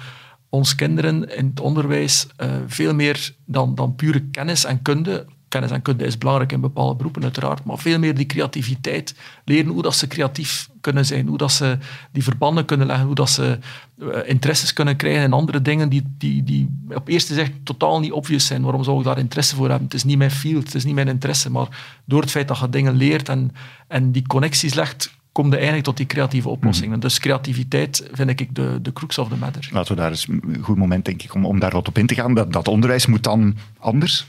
ons 0.56 0.74
kinderen 0.74 1.36
in 1.36 1.46
het 1.46 1.60
onderwijs 1.60 2.26
uh, 2.40 2.48
veel 2.66 2.94
meer 2.94 3.34
dan, 3.44 3.74
dan 3.74 3.94
pure 3.94 4.20
kennis 4.20 4.64
en 4.64 4.82
kunde. 4.82 5.26
Kennis 5.48 5.70
en 5.70 5.82
kunde 5.82 6.04
is 6.04 6.18
belangrijk 6.18 6.52
in 6.52 6.60
bepaalde 6.60 6.94
beroepen 6.94 7.22
uiteraard, 7.22 7.64
maar 7.64 7.78
veel 7.78 7.98
meer 7.98 8.14
die 8.14 8.26
creativiteit 8.26 9.14
leren, 9.44 9.72
hoe 9.72 9.82
dat 9.82 9.94
ze 9.94 10.06
creatief 10.06 10.68
kunnen 10.80 11.06
zijn, 11.06 11.26
hoe 11.26 11.38
dat 11.38 11.52
ze 11.52 11.78
die 12.12 12.22
verbanden 12.22 12.64
kunnen 12.64 12.86
leggen, 12.86 13.06
hoe 13.06 13.14
dat 13.14 13.30
ze 13.30 13.58
uh, 13.98 14.16
interesses 14.24 14.72
kunnen 14.72 14.96
krijgen 14.96 15.22
in 15.22 15.32
andere 15.32 15.62
dingen 15.62 15.88
die, 15.88 16.02
die, 16.18 16.42
die 16.42 16.68
op 16.88 17.08
eerste 17.08 17.34
zicht 17.34 17.52
totaal 17.62 18.00
niet 18.00 18.12
obvious 18.12 18.46
zijn. 18.46 18.62
Waarom 18.62 18.84
zou 18.84 18.98
ik 18.98 19.04
daar 19.04 19.18
interesse 19.18 19.54
voor 19.54 19.68
hebben? 19.68 19.84
Het 19.84 19.94
is 19.94 20.04
niet 20.04 20.18
mijn 20.18 20.30
field, 20.30 20.64
het 20.64 20.74
is 20.74 20.84
niet 20.84 20.94
mijn 20.94 21.08
interesse, 21.08 21.50
maar 21.50 22.00
door 22.04 22.20
het 22.20 22.30
feit 22.30 22.48
dat 22.48 22.58
je 22.58 22.68
dingen 22.68 22.94
leert 22.94 23.28
en, 23.28 23.52
en 23.88 24.12
die 24.12 24.26
connecties 24.26 24.74
legt, 24.74 25.14
kom 25.36 25.46
je 25.46 25.54
eigenlijk 25.54 25.84
tot 25.84 25.96
die 25.96 26.06
creatieve 26.06 26.48
oplossingen. 26.48 26.94
Mm. 26.94 27.00
Dus 27.00 27.18
creativiteit 27.18 28.08
vind 28.12 28.40
ik 28.40 28.54
de, 28.54 28.78
de 28.82 28.92
crux 28.92 29.18
of 29.18 29.28
the 29.28 29.36
matter. 29.36 29.68
Laten 29.72 29.94
we 29.94 30.00
daar 30.00 30.10
eens 30.10 30.28
een 30.28 30.58
goed 30.62 30.76
moment, 30.76 31.04
denk 31.04 31.22
ik, 31.22 31.34
om, 31.34 31.46
om 31.46 31.58
daar 31.58 31.70
wat 31.70 31.88
op 31.88 31.98
in 31.98 32.06
te 32.06 32.14
gaan. 32.14 32.34
Dat, 32.34 32.52
dat 32.52 32.68
onderwijs 32.68 33.06
moet 33.06 33.22
dan 33.22 33.56
anders? 33.78 34.26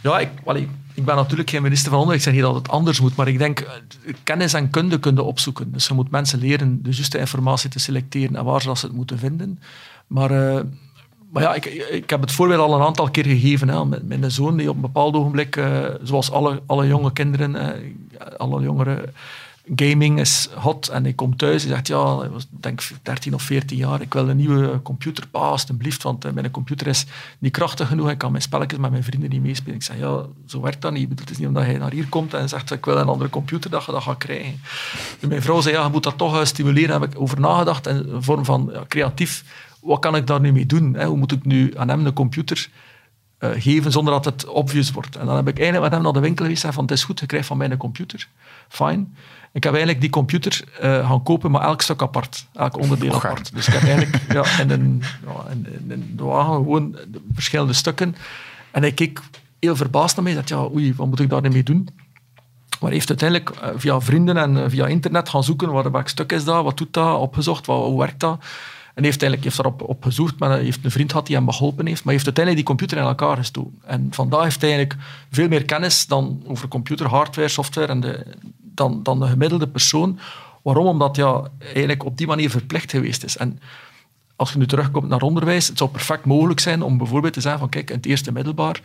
Ja, 0.00 0.18
ik, 0.18 0.28
ik, 0.94 1.04
ben 1.04 1.16
natuurlijk 1.16 1.50
geen 1.50 1.62
minister 1.62 1.90
van 1.90 1.98
Onderwijs. 1.98 2.26
Ik 2.26 2.32
zeg 2.32 2.42
niet 2.42 2.52
dat 2.52 2.62
het 2.62 2.72
anders 2.72 3.00
moet, 3.00 3.16
maar 3.16 3.28
ik 3.28 3.38
denk, 3.38 3.60
eh, 3.60 4.14
kennis 4.22 4.52
en 4.52 4.70
kunde 4.70 4.98
kunnen 4.98 5.24
opzoeken. 5.24 5.72
Dus 5.72 5.86
je 5.86 5.94
moet 5.94 6.10
mensen 6.10 6.38
leren 6.38 6.82
de 6.82 6.90
juiste 6.90 7.18
informatie 7.18 7.70
te 7.70 7.78
selecteren 7.78 8.36
en 8.36 8.44
waar 8.44 8.60
ze 8.60 8.68
het 8.70 8.92
moeten 8.92 9.18
vinden. 9.18 9.60
Maar... 10.06 10.30
Uh, 10.30 10.60
maar 11.30 11.42
ja, 11.42 11.54
ik, 11.54 11.64
ik 11.90 12.10
heb 12.10 12.20
het 12.20 12.32
voorbeeld 12.32 12.60
al 12.60 12.74
een 12.74 12.86
aantal 12.86 13.10
keer 13.10 13.24
gegeven. 13.24 13.68
Hè, 13.68 13.84
met 13.84 14.08
mijn 14.08 14.30
zoon 14.30 14.56
die 14.56 14.68
op 14.68 14.74
een 14.74 14.80
bepaald 14.80 15.14
ogenblik, 15.14 15.56
uh, 15.56 15.84
zoals 16.02 16.30
alle, 16.30 16.62
alle 16.66 16.86
jonge 16.86 17.12
kinderen, 17.12 17.54
uh, 17.54 18.26
alle 18.36 18.62
jongeren, 18.62 19.14
gaming 19.74 20.20
is 20.20 20.48
hot 20.54 20.88
en 20.88 21.06
ik 21.06 21.16
kom 21.16 21.36
thuis 21.36 21.62
en 21.62 21.68
zegt, 21.68 21.86
ja, 21.86 22.22
ik 22.24 22.30
was 22.30 22.46
denk 22.50 22.82
13 23.02 23.34
of 23.34 23.42
14 23.42 23.76
jaar, 23.76 24.00
ik 24.00 24.12
wil 24.12 24.28
een 24.28 24.36
nieuwe 24.36 24.82
computer, 24.82 25.26
pa, 25.26 25.38
alsjeblieft, 25.38 26.02
want 26.02 26.24
eh, 26.24 26.32
mijn 26.32 26.50
computer 26.50 26.86
is 26.86 27.06
niet 27.38 27.52
krachtig 27.52 27.88
genoeg, 27.88 28.10
ik 28.10 28.18
kan 28.18 28.30
mijn 28.30 28.42
spelletjes 28.42 28.80
met 28.80 28.90
mijn 28.90 29.04
vrienden 29.04 29.30
niet 29.30 29.42
meespelen. 29.42 29.74
Ik 29.74 29.82
zeg, 29.82 29.98
ja, 29.98 30.22
zo 30.46 30.60
werkt 30.60 30.82
dat 30.82 30.92
niet. 30.92 31.20
Het 31.20 31.30
is 31.30 31.38
niet 31.38 31.48
omdat 31.48 31.62
hij 31.62 31.78
naar 31.78 31.92
hier 31.92 32.08
komt 32.08 32.34
en 32.34 32.48
zegt, 32.48 32.70
ik 32.70 32.84
wil 32.84 32.96
een 32.96 33.08
andere 33.08 33.30
computer, 33.30 33.70
dat 33.70 33.84
je 33.84 33.92
dat 33.92 34.02
gaat 34.02 34.18
krijgen. 34.18 34.60
Dus 35.20 35.28
mijn 35.28 35.42
vrouw 35.42 35.60
zei, 35.60 35.74
ja, 35.74 35.84
je 35.84 35.90
moet 35.90 36.02
dat 36.02 36.18
toch 36.18 36.46
stimuleren. 36.46 36.88
Daar 36.88 37.00
heb 37.00 37.10
ik 37.10 37.20
over 37.20 37.40
nagedacht 37.40 37.86
in 37.86 37.96
een 37.96 38.22
vorm 38.22 38.44
van 38.44 38.70
ja, 38.72 38.84
creatief, 38.88 39.44
wat 39.86 40.00
kan 40.00 40.16
ik 40.16 40.26
daar 40.26 40.40
nu 40.40 40.52
mee 40.52 40.66
doen? 40.66 40.94
Hè? 40.94 41.06
Hoe 41.06 41.16
moet 41.16 41.32
ik 41.32 41.44
nu 41.44 41.72
aan 41.76 41.88
hem 41.88 42.06
een 42.06 42.12
computer 42.12 42.68
uh, 43.40 43.50
geven 43.58 43.92
zonder 43.92 44.12
dat 44.12 44.24
het 44.24 44.46
obvious 44.46 44.90
wordt? 44.90 45.16
En 45.16 45.26
dan 45.26 45.36
heb 45.36 45.48
ik 45.48 45.58
eigenlijk 45.58 45.82
met 45.82 45.92
hem 45.92 46.02
naar 46.02 46.12
de 46.12 46.20
winkel 46.20 46.44
geweest 46.44 46.64
en 46.64 46.72
van, 46.72 46.82
het 46.82 46.92
is 46.92 47.04
goed, 47.04 47.20
je 47.20 47.26
krijgt 47.26 47.46
van 47.46 47.56
mij 47.56 47.70
een 47.70 47.76
computer. 47.76 48.28
Fine. 48.68 49.04
Ik 49.52 49.62
heb 49.64 49.72
eigenlijk 49.72 50.00
die 50.00 50.10
computer 50.10 50.64
uh, 50.82 51.08
gaan 51.08 51.22
kopen, 51.22 51.50
maar 51.50 51.62
elk 51.62 51.82
stuk 51.82 52.02
apart. 52.02 52.46
Elk 52.52 52.78
onderdeel 52.78 53.14
apart. 53.14 53.54
Dus 53.54 53.68
ik 53.68 53.74
heb 53.74 53.82
eigenlijk 53.82 54.32
ja, 54.32 54.60
in, 54.60 54.70
een, 54.70 55.02
ja, 55.26 55.50
in, 55.50 55.90
in 55.90 56.12
de 56.16 56.24
wagen 56.24 56.54
gewoon 56.54 56.96
verschillende 57.34 57.72
stukken. 57.72 58.16
En 58.70 58.82
hij 58.82 58.92
keek 58.92 59.20
heel 59.58 59.76
verbaasd 59.76 60.16
naar 60.16 60.24
mij. 60.24 60.32
Zei, 60.32 60.60
ja, 60.60 60.68
oei, 60.74 60.94
wat 60.94 61.06
moet 61.06 61.20
ik 61.20 61.30
daar 61.30 61.42
nu 61.42 61.48
mee 61.48 61.62
doen? 61.62 61.88
Maar 62.80 62.90
heeft 62.90 63.08
uiteindelijk 63.08 63.50
uh, 63.50 63.68
via 63.76 64.00
vrienden 64.00 64.36
en 64.36 64.56
uh, 64.56 64.64
via 64.68 64.86
internet 64.86 65.28
gaan 65.28 65.44
zoeken, 65.44 65.70
wat, 65.72 65.90
welk 65.90 66.08
stuk 66.08 66.32
is 66.32 66.44
dat, 66.44 66.64
wat 66.64 66.76
doet 66.76 66.92
dat, 66.92 67.18
opgezocht, 67.18 67.66
wat, 67.66 67.84
hoe 67.84 67.98
werkt 67.98 68.20
dat. 68.20 68.44
En 68.96 69.04
heeft 69.04 69.22
eigenlijk 69.22 69.44
heeft 69.44 69.56
daarop 69.56 69.88
op 69.88 70.04
gezocht, 70.04 70.38
maar 70.38 70.50
hij 70.50 70.62
heeft 70.62 70.84
een 70.84 70.90
vriend 70.90 71.10
gehad 71.10 71.26
die 71.26 71.36
hem 71.36 71.50
geholpen 71.50 71.86
heeft, 71.86 72.04
maar 72.04 72.12
heeft 72.12 72.24
uiteindelijk 72.24 72.66
die 72.66 72.76
computer 72.76 73.02
in 73.02 73.08
elkaar 73.08 73.36
gestoken. 73.36 73.78
En 73.84 74.08
vandaag 74.10 74.42
heeft 74.42 74.60
hij 74.60 74.70
eigenlijk 74.70 75.00
veel 75.30 75.48
meer 75.48 75.64
kennis 75.64 76.06
dan 76.06 76.42
over 76.46 76.68
computer, 76.68 77.06
hardware, 77.06 77.48
software 77.48 77.86
en 77.86 78.00
de, 78.00 78.26
dan, 78.60 79.02
dan 79.02 79.20
de 79.20 79.26
gemiddelde 79.26 79.68
persoon. 79.68 80.18
Waarom? 80.62 80.86
Omdat 80.86 81.16
ja, 81.16 81.42
eigenlijk 81.58 82.04
op 82.04 82.16
die 82.16 82.26
manier 82.26 82.50
verplicht 82.50 82.90
geweest 82.90 83.24
is. 83.24 83.36
En 83.36 83.60
als 84.36 84.52
je 84.52 84.58
nu 84.58 84.66
terugkomt 84.66 85.08
naar 85.08 85.22
onderwijs, 85.22 85.68
het 85.68 85.78
zou 85.78 85.90
perfect 85.90 86.24
mogelijk 86.24 86.60
zijn 86.60 86.82
om 86.82 86.98
bijvoorbeeld 86.98 87.32
te 87.32 87.40
zeggen 87.40 87.60
van 87.60 87.68
kijk, 87.68 87.90
in 87.90 87.96
het 87.96 88.06
eerste 88.06 88.32
middelbaar 88.32 88.80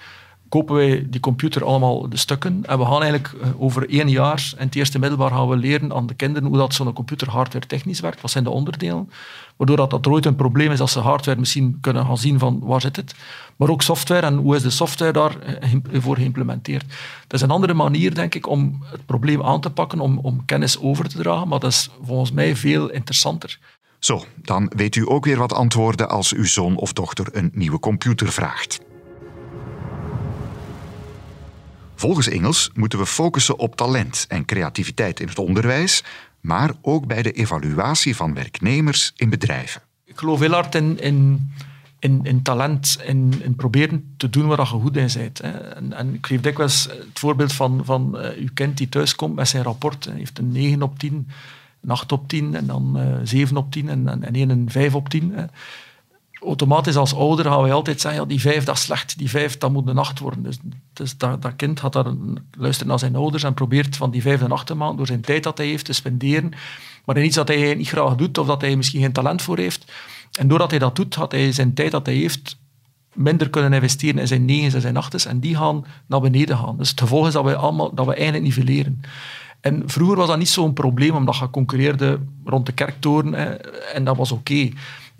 kopen 0.51 0.75
wij 0.75 1.05
die 1.09 1.19
computer 1.19 1.65
allemaal 1.65 2.09
de 2.09 2.17
stukken 2.17 2.63
en 2.65 2.77
we 2.77 2.85
gaan 2.85 3.03
eigenlijk 3.03 3.33
eh, 3.41 3.61
over 3.61 3.89
één 3.89 4.09
jaar 4.09 4.53
in 4.57 4.65
het 4.65 4.75
eerste 4.75 4.99
middelbaar 4.99 5.29
gaan 5.29 5.47
we 5.47 5.55
leren 5.55 5.93
aan 5.93 6.07
de 6.07 6.13
kinderen 6.13 6.47
hoe 6.47 6.57
dat 6.57 6.73
zo'n 6.73 6.93
computer 6.93 7.29
hardware 7.29 7.67
technisch 7.67 7.99
werkt, 7.99 8.21
wat 8.21 8.31
zijn 8.31 8.43
de 8.43 8.49
onderdelen, 8.49 9.09
waardoor 9.57 9.77
dat, 9.77 9.89
dat 9.89 10.07
ooit 10.07 10.25
een 10.25 10.35
probleem 10.35 10.71
is 10.71 10.79
als 10.79 10.91
ze 10.91 10.99
hardware 10.99 11.39
misschien 11.39 11.77
kunnen 11.81 12.05
gaan 12.05 12.17
zien 12.17 12.39
van 12.39 12.59
waar 12.63 12.81
zit 12.81 12.95
het, 12.95 13.15
maar 13.55 13.69
ook 13.69 13.81
software 13.81 14.25
en 14.25 14.35
hoe 14.35 14.55
is 14.55 14.61
de 14.61 14.69
software 14.69 15.11
daarvoor 15.11 16.15
eh, 16.15 16.21
geïmplementeerd. 16.21 16.85
Dat 17.27 17.39
is 17.39 17.41
een 17.41 17.51
andere 17.51 17.73
manier, 17.73 18.13
denk 18.13 18.35
ik, 18.35 18.47
om 18.47 18.83
het 18.83 19.05
probleem 19.05 19.43
aan 19.43 19.61
te 19.61 19.69
pakken, 19.69 19.99
om, 19.99 20.17
om 20.17 20.45
kennis 20.45 20.79
over 20.79 21.09
te 21.09 21.17
dragen, 21.17 21.47
maar 21.47 21.59
dat 21.59 21.71
is 21.71 21.89
volgens 22.01 22.31
mij 22.31 22.55
veel 22.55 22.89
interessanter. 22.89 23.59
Zo, 23.99 24.23
dan 24.35 24.71
weet 24.75 24.95
u 24.95 25.09
ook 25.09 25.25
weer 25.25 25.37
wat 25.37 25.53
antwoorden 25.53 26.09
als 26.09 26.33
uw 26.33 26.45
zoon 26.45 26.75
of 26.75 26.93
dochter 26.93 27.27
een 27.31 27.51
nieuwe 27.53 27.79
computer 27.79 28.31
vraagt. 28.31 28.89
Volgens 32.01 32.27
Engels 32.27 32.69
moeten 32.73 32.99
we 32.99 33.05
focussen 33.05 33.59
op 33.59 33.75
talent 33.75 34.25
en 34.27 34.45
creativiteit 34.45 35.19
in 35.19 35.27
het 35.27 35.39
onderwijs, 35.39 36.03
maar 36.39 36.71
ook 36.81 37.07
bij 37.07 37.21
de 37.21 37.31
evaluatie 37.31 38.15
van 38.15 38.33
werknemers 38.33 39.11
in 39.15 39.29
bedrijven. 39.29 39.81
Ik 40.05 40.17
geloof 40.17 40.39
heel 40.39 40.51
hard 40.51 40.75
in, 40.75 40.99
in, 40.99 41.49
in, 41.99 42.19
in 42.23 42.41
talent, 42.41 42.97
in, 43.05 43.33
in, 43.43 43.55
proberen 43.55 44.13
te 44.17 44.29
doen 44.29 44.47
waar 44.47 44.59
je 44.59 44.65
goed 44.65 44.97
in 44.97 45.09
bent. 45.13 45.39
En, 45.39 45.93
en, 45.93 46.13
ik 46.13 46.25
geef 46.25 46.41
dikwijls 46.41 46.83
het 46.83 47.19
voorbeeld 47.19 47.53
van, 47.53 47.81
van 47.85 48.15
uh, 48.15 48.27
uw 48.37 48.49
kind 48.53 48.77
die 48.77 48.89
thuiskomt 48.89 49.35
met 49.35 49.47
zijn 49.47 49.63
rapport. 49.63 50.05
Hij 50.05 50.17
heeft 50.17 50.39
een 50.39 50.51
9 50.51 50.81
op 50.81 50.99
10, 50.99 51.29
een 51.81 51.89
8 51.89 52.11
op 52.11 52.27
10 52.27 52.55
en 52.55 52.67
dan 52.67 52.93
uh, 52.97 53.11
eh, 53.11 53.19
7 53.23 53.57
op 53.57 53.71
10 53.71 53.89
en, 53.89 54.07
en, 54.07 54.23
en 54.23 54.49
een 54.49 54.69
5 54.69 54.95
op 54.95 55.09
10 55.09 55.49
automatisch 56.45 56.95
als 56.95 57.15
ouder 57.15 57.45
gaan 57.45 57.61
wij 57.61 57.73
altijd 57.73 58.01
zeggen, 58.01 58.21
ja, 58.21 58.27
die 58.27 58.39
vijf, 58.39 58.63
dat 58.63 58.75
is 58.75 58.81
slecht. 58.81 59.17
Die 59.17 59.29
vijf, 59.29 59.57
dat 59.57 59.71
moet 59.71 59.87
een 59.87 59.97
acht 59.97 60.19
worden. 60.19 60.43
Dus, 60.93 61.17
dat, 61.17 61.41
dat, 61.41 61.55
kind 61.55 61.79
gaat 61.79 61.93
daar, 61.93 62.05
luistert 62.57 62.89
naar 62.89 62.99
zijn 62.99 63.15
ouders 63.15 63.43
en 63.43 63.53
probeert 63.53 63.97
van 63.97 64.11
die 64.11 64.21
vijf 64.21 64.41
een 64.41 64.51
acht 64.51 64.67
te 64.67 64.75
maken 64.75 64.97
door 64.97 65.07
zijn 65.07 65.21
tijd 65.21 65.43
dat 65.43 65.57
hij 65.57 65.67
heeft 65.67 65.85
te 65.85 65.93
spenderen. 65.93 66.51
Maar 67.05 67.17
in 67.17 67.25
iets 67.25 67.35
dat 67.35 67.47
hij 67.47 67.75
niet 67.75 67.87
graag 67.87 68.15
doet 68.15 68.37
of 68.37 68.47
dat 68.47 68.61
hij 68.61 68.75
misschien 68.75 69.01
geen 69.01 69.11
talent 69.11 69.41
voor 69.41 69.57
heeft. 69.57 69.91
En 70.31 70.47
doordat 70.47 70.69
hij 70.69 70.79
dat 70.79 70.95
doet, 70.95 71.15
gaat 71.15 71.31
hij 71.31 71.51
zijn 71.51 71.73
tijd 71.73 71.91
dat 71.91 72.05
hij 72.05 72.15
heeft 72.15 72.59
minder 73.13 73.49
kunnen 73.49 73.73
investeren 73.73 74.19
in 74.19 74.27
zijn 74.27 74.45
negens 74.45 74.73
en 74.73 74.81
zijn 74.81 74.97
achtens. 74.97 75.25
En 75.25 75.39
die 75.39 75.55
gaan 75.55 75.85
naar 76.05 76.21
beneden 76.21 76.57
gaan. 76.57 76.77
Dus 76.77 76.89
het 76.89 76.99
gevolg 76.99 77.27
is 77.27 77.33
dat 77.33 77.43
we, 77.43 77.55
allemaal, 77.55 77.93
dat 77.93 78.05
we 78.05 78.13
eigenlijk 78.13 78.43
nivelleren. 78.43 79.01
En 79.61 79.83
vroeger 79.85 80.17
was 80.17 80.27
dat 80.27 80.37
niet 80.37 80.49
zo'n 80.49 80.73
probleem, 80.73 81.15
omdat 81.15 81.37
je 81.37 81.49
concurreerde 81.49 82.19
rond 82.45 82.65
de 82.65 82.71
kerktoren 82.71 83.33
hè, 83.33 83.45
en 83.93 84.03
dat 84.03 84.17
was 84.17 84.31
oké. 84.31 84.69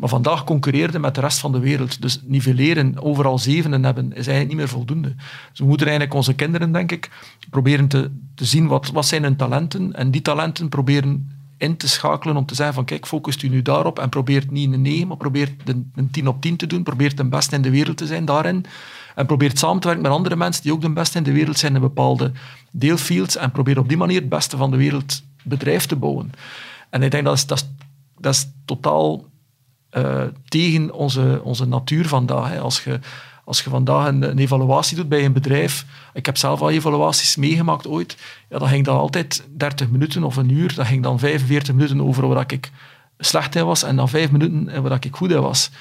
Maar 0.02 0.10
vandaag 0.10 0.44
concurreerde 0.44 1.00
met 1.00 1.16
de 1.16 1.22
rest 1.22 1.40
van 1.40 1.52
de 1.52 1.60
wereld. 1.60 2.02
Dus 2.02 2.22
nivelleren, 2.24 3.02
overal 3.02 3.40
zevenen 3.40 3.84
hebben, 3.84 4.06
is 4.06 4.28
eigenlijk 4.28 4.48
niet 4.48 4.58
meer 4.58 4.68
voldoende. 4.68 5.16
Dus 5.50 5.60
we 5.60 5.66
moeten 5.66 5.88
eigenlijk 5.88 6.16
onze 6.16 6.34
kinderen, 6.34 6.72
denk 6.72 6.92
ik, 6.92 7.10
proberen 7.50 7.88
te, 7.88 8.12
te 8.36 8.46
zien 8.46 8.68
wat, 8.68 8.92
wat 8.92 9.06
zijn 9.06 9.24
hun 9.24 9.36
talenten. 9.36 9.94
En 9.94 10.12
die 10.12 10.22
talenten 10.22 10.70
proberen 10.70 11.32
in 11.58 11.78
te 11.78 11.88
schakelen 11.88 12.38
om 12.38 12.46
te 12.46 12.56
zeggen 12.56 12.76
van 12.76 12.86
kijk, 12.86 13.08
focust 13.08 13.42
u 13.42 13.48
nu 13.48 13.62
daarop 13.62 14.00
en 14.00 14.10
probeert 14.10 14.52
niet 14.52 14.74
een 14.74 14.82
9, 14.82 15.08
maar 15.08 15.18
probeert 15.18 15.52
een 15.96 16.10
10 16.12 16.28
op 16.28 16.42
10 16.42 16.56
te 16.56 16.68
doen. 16.68 16.84
Probeert 16.84 17.18
de 17.18 17.26
beste 17.26 17.56
in 17.56 17.62
de 17.62 17.72
wereld 17.72 17.98
te 17.98 18.06
zijn 18.06 18.26
daarin. 18.26 18.66
En 19.16 19.26
probeert 19.26 19.60
samen 19.60 19.82
te 19.82 19.88
werken 19.88 20.04
met 20.04 20.12
andere 20.12 20.36
mensen 20.36 20.64
die 20.64 20.74
ook 20.74 20.82
de 20.82 20.90
beste 20.90 21.18
in 21.18 21.24
de 21.24 21.32
wereld 21.32 21.60
zijn 21.60 21.76
in 21.76 21.82
bepaalde 21.82 22.32
deelfields. 22.72 23.36
En 23.38 23.52
probeer 23.52 23.80
op 23.80 23.88
die 23.88 23.98
manier 23.98 24.20
het 24.20 24.30
beste 24.30 24.58
van 24.58 24.72
de 24.72 24.78
wereld 24.78 25.24
bedrijf 25.44 25.86
te 25.86 25.96
bouwen. 25.96 26.32
En 26.90 27.04
ik 27.04 27.12
denk 27.12 27.26
dat 27.26 27.34
is, 27.36 27.46
dat 27.46 27.58
is, 27.58 27.70
dat 28.18 28.34
is 28.34 28.48
totaal 28.66 29.30
uh, 29.98 30.24
tegen 30.48 30.94
onze, 30.94 31.42
onze 31.44 31.68
natuur 31.68 32.08
vandaag. 32.08 32.50
Hè. 32.50 32.60
Als, 32.60 32.84
je, 32.84 33.00
als 33.46 33.62
je 33.62 33.70
vandaag 33.70 34.08
een, 34.08 34.38
evaluatie 34.38 34.98
doet 34.98 35.10
bij 35.10 35.26
een 35.26 35.34
bedrijf, 35.34 35.86
ik 36.14 36.26
heb 36.26 36.38
zelf 36.38 36.62
al 36.62 36.70
evaluaties 36.70 37.36
meegemaakt 37.36 37.88
ooit, 37.88 38.18
ja, 38.50 38.60
dan 38.60 38.68
ging 38.68 38.86
dat 38.86 38.98
altijd 38.98 39.44
30 39.58 39.90
minuten 39.90 40.24
of 40.24 40.36
een 40.36 40.50
uur, 40.50 40.76
dan 40.76 40.86
ging 40.86 41.04
dan 41.04 41.20
45 41.20 41.74
minuten 41.74 42.02
over 42.02 42.28
waar 42.28 42.52
ik 42.52 42.72
slecht 43.18 43.56
in 43.56 43.66
was 43.66 43.84
en 43.84 43.96
dan 43.96 44.10
5 44.10 44.32
minuten 44.32 44.82
waar 44.82 45.06
ik 45.06 45.16
goed 45.16 45.32
in 45.32 45.42
was. 45.42 45.72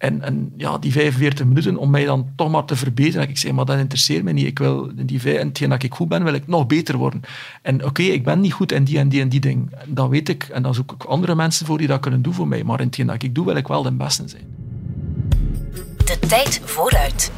En, 0.00 0.22
en 0.22 0.52
ja, 0.56 0.78
die 0.78 0.92
45 0.92 1.46
minuten 1.46 1.76
om 1.76 1.90
mij 1.90 2.04
dan 2.04 2.32
toch 2.36 2.50
maar 2.50 2.64
te 2.64 2.76
verbeteren. 2.76 3.28
Ik 3.28 3.38
zeg, 3.38 3.52
maar 3.52 3.64
dat 3.64 3.78
interesseert 3.78 4.24
me 4.24 4.32
niet. 4.32 4.46
Ik 4.46 4.58
wil 4.58 4.90
die 4.94 5.20
vijf, 5.20 5.36
en 5.36 5.48
hetgeen 5.48 5.68
dat 5.68 5.82
ik 5.82 5.94
goed 5.94 6.08
ben, 6.08 6.24
wil 6.24 6.34
ik 6.34 6.46
nog 6.46 6.66
beter 6.66 6.96
worden. 6.96 7.20
En 7.62 7.84
oké, 7.84 8.02
ik 8.02 8.24
ben 8.24 8.40
niet 8.40 8.52
goed 8.52 8.72
in 8.72 8.84
die 8.84 8.98
en 8.98 9.08
die 9.08 9.20
en 9.20 9.28
die 9.28 9.40
ding. 9.40 9.70
Dat 9.86 10.08
weet 10.08 10.28
ik. 10.28 10.44
En 10.44 10.62
dan 10.62 10.74
zoek 10.74 10.92
ik 10.92 11.04
andere 11.04 11.34
mensen 11.34 11.66
voor 11.66 11.78
die 11.78 11.86
dat 11.86 12.00
kunnen 12.00 12.22
doen 12.22 12.34
voor 12.34 12.48
mij. 12.48 12.64
Maar 12.64 12.80
in 12.80 12.86
hetgeen 12.86 13.06
dat 13.06 13.22
ik 13.22 13.34
doe, 13.34 13.44
wil 13.44 13.56
ik 13.56 13.68
wel 13.68 13.82
de 13.82 13.92
beste 13.92 14.28
zijn. 14.28 14.44
De 16.04 16.18
tijd 16.18 16.60
vooruit. 16.64 17.32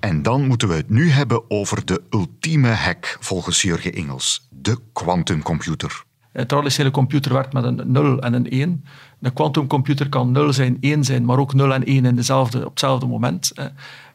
En 0.00 0.22
dan 0.22 0.46
moeten 0.46 0.68
we 0.68 0.74
het 0.74 0.90
nu 0.90 1.10
hebben 1.10 1.50
over 1.50 1.84
de 1.84 2.02
ultieme 2.10 2.68
hack 2.68 3.16
volgens 3.20 3.62
Jurgen 3.62 3.92
Engels. 3.92 4.48
De 4.50 4.78
quantumcomputer. 4.92 6.04
Een 6.34 6.46
traditionele 6.46 6.92
computer 6.94 7.32
werkt 7.32 7.52
met 7.52 7.64
een 7.64 7.82
0 7.84 8.20
en 8.20 8.34
een 8.34 8.50
1. 8.50 8.84
Een 9.20 9.32
quantumcomputer 9.32 10.08
kan 10.08 10.32
0 10.32 10.52
zijn, 10.52 10.76
1 10.80 11.04
zijn, 11.04 11.24
maar 11.24 11.38
ook 11.38 11.54
0 11.54 11.74
en 11.74 11.84
1 11.84 12.04
in 12.04 12.14
dezelfde, 12.16 12.58
op 12.58 12.70
hetzelfde 12.70 13.06
moment. 13.06 13.52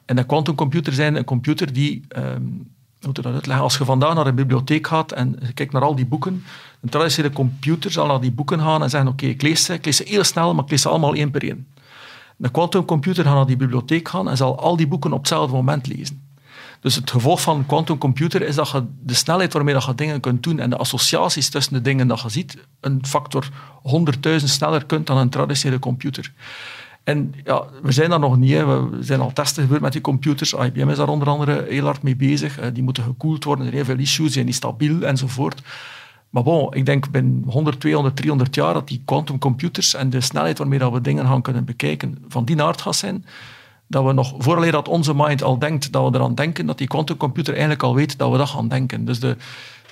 En 0.05 0.17
een 0.17 0.25
quantumcomputer 0.25 0.93
zijn 0.93 1.15
een 1.15 1.23
computer 1.23 1.73
die, 1.73 2.05
um, 2.17 2.71
moet 3.01 3.15
dat 3.15 3.25
uitleggen, 3.25 3.63
als 3.63 3.77
je 3.77 3.85
vandaag 3.85 4.13
naar 4.13 4.27
een 4.27 4.35
bibliotheek 4.35 4.87
gaat 4.87 5.11
en 5.11 5.39
kijkt 5.53 5.73
naar 5.73 5.81
al 5.81 5.95
die 5.95 6.05
boeken, 6.05 6.43
een 6.81 6.89
traditionele 6.89 7.33
computer 7.33 7.91
zal 7.91 8.07
naar 8.07 8.21
die 8.21 8.31
boeken 8.31 8.59
gaan 8.59 8.83
en 8.83 8.89
zeggen, 8.89 9.09
oké, 9.09 9.25
ik 9.25 9.41
lees 9.41 9.63
ze, 9.63 9.73
ik 9.73 9.85
lees 9.85 9.97
ze 9.97 10.03
heel 10.07 10.23
snel, 10.23 10.53
maar 10.53 10.63
ik 10.63 10.69
lees 10.69 10.81
ze 10.81 10.89
allemaal 10.89 11.13
één 11.13 11.31
per 11.31 11.43
één. 11.43 11.67
Een 12.39 12.51
quantumcomputer 12.51 13.23
gaat 13.23 13.33
naar 13.33 13.45
die 13.45 13.57
bibliotheek 13.57 14.07
gaan 14.07 14.29
en 14.29 14.37
zal 14.37 14.59
al 14.59 14.75
die 14.75 14.87
boeken 14.87 15.11
op 15.11 15.19
hetzelfde 15.19 15.55
moment 15.55 15.87
lezen. 15.87 16.21
Dus 16.81 16.95
het 16.95 17.11
gevolg 17.11 17.41
van 17.41 17.57
een 17.57 17.65
quantumcomputer 17.65 18.41
is 18.41 18.55
dat 18.55 18.69
je 18.69 18.83
de 19.03 19.13
snelheid 19.13 19.53
waarmee 19.53 19.73
dat 19.73 19.85
je 19.85 19.95
dingen 19.95 20.19
kunt 20.19 20.43
doen 20.43 20.59
en 20.59 20.69
de 20.69 20.77
associaties 20.77 21.49
tussen 21.49 21.73
de 21.73 21.81
dingen 21.81 22.07
dat 22.07 22.21
je 22.21 22.29
ziet, 22.29 22.57
een 22.79 23.05
factor 23.05 23.49
100.000 24.29 24.35
sneller 24.35 24.85
kunt 24.85 25.07
dan 25.07 25.17
een 25.17 25.29
traditionele 25.29 25.79
computer. 25.79 26.33
En 27.03 27.33
ja, 27.43 27.63
we 27.81 27.91
zijn 27.91 28.09
daar 28.09 28.19
nog 28.19 28.37
niet. 28.37 28.57
We 28.57 28.97
zijn 28.99 29.19
al 29.19 29.33
testen 29.33 29.63
gebeurd 29.63 29.81
met 29.81 29.91
die 29.91 30.01
computers. 30.01 30.53
IBM 30.53 30.89
is 30.89 30.97
daar 30.97 31.07
onder 31.07 31.27
andere 31.27 31.65
heel 31.69 31.85
hard 31.85 32.01
mee 32.01 32.15
bezig. 32.15 32.71
Die 32.71 32.83
moeten 32.83 33.03
gekoeld 33.03 33.43
worden. 33.43 33.65
Er 33.65 33.71
zijn 33.71 33.85
heel 33.85 33.95
veel 33.95 34.03
issues, 34.03 34.33
zijn 34.33 34.45
niet 34.45 34.55
stabiel 34.55 35.01
enzovoort. 35.01 35.61
Maar 36.29 36.43
bon, 36.43 36.73
ik 36.73 36.85
denk 36.85 37.11
binnen 37.11 37.43
100, 37.47 37.79
200, 37.79 38.15
300 38.15 38.55
jaar 38.55 38.73
dat 38.73 38.87
die 38.87 39.01
quantumcomputers 39.05 39.93
en 39.93 40.09
de 40.09 40.21
snelheid 40.21 40.57
waarmee 40.57 40.79
dat 40.79 40.91
we 40.91 41.01
dingen 41.01 41.25
gaan 41.25 41.41
kunnen 41.41 41.65
bekijken 41.65 42.17
van 42.27 42.45
die 42.45 42.61
aard 42.61 42.81
gaan 42.81 42.93
zijn, 42.93 43.25
dat 43.89 44.03
we 44.05 44.13
nog, 44.13 44.33
vooraleer 44.37 44.71
dat 44.71 44.87
onze 44.87 45.13
mind 45.15 45.43
al 45.43 45.59
denkt 45.59 45.91
dat 45.91 46.11
we 46.11 46.17
eraan 46.17 46.35
denken, 46.35 46.65
dat 46.65 46.77
die 46.77 46.87
quantumcomputer 46.87 47.53
eigenlijk 47.53 47.83
al 47.83 47.95
weet 47.95 48.17
dat 48.17 48.31
we 48.31 48.37
dat 48.37 48.49
gaan 48.49 48.67
denken. 48.67 49.05
Dus 49.05 49.19
de, 49.19 49.37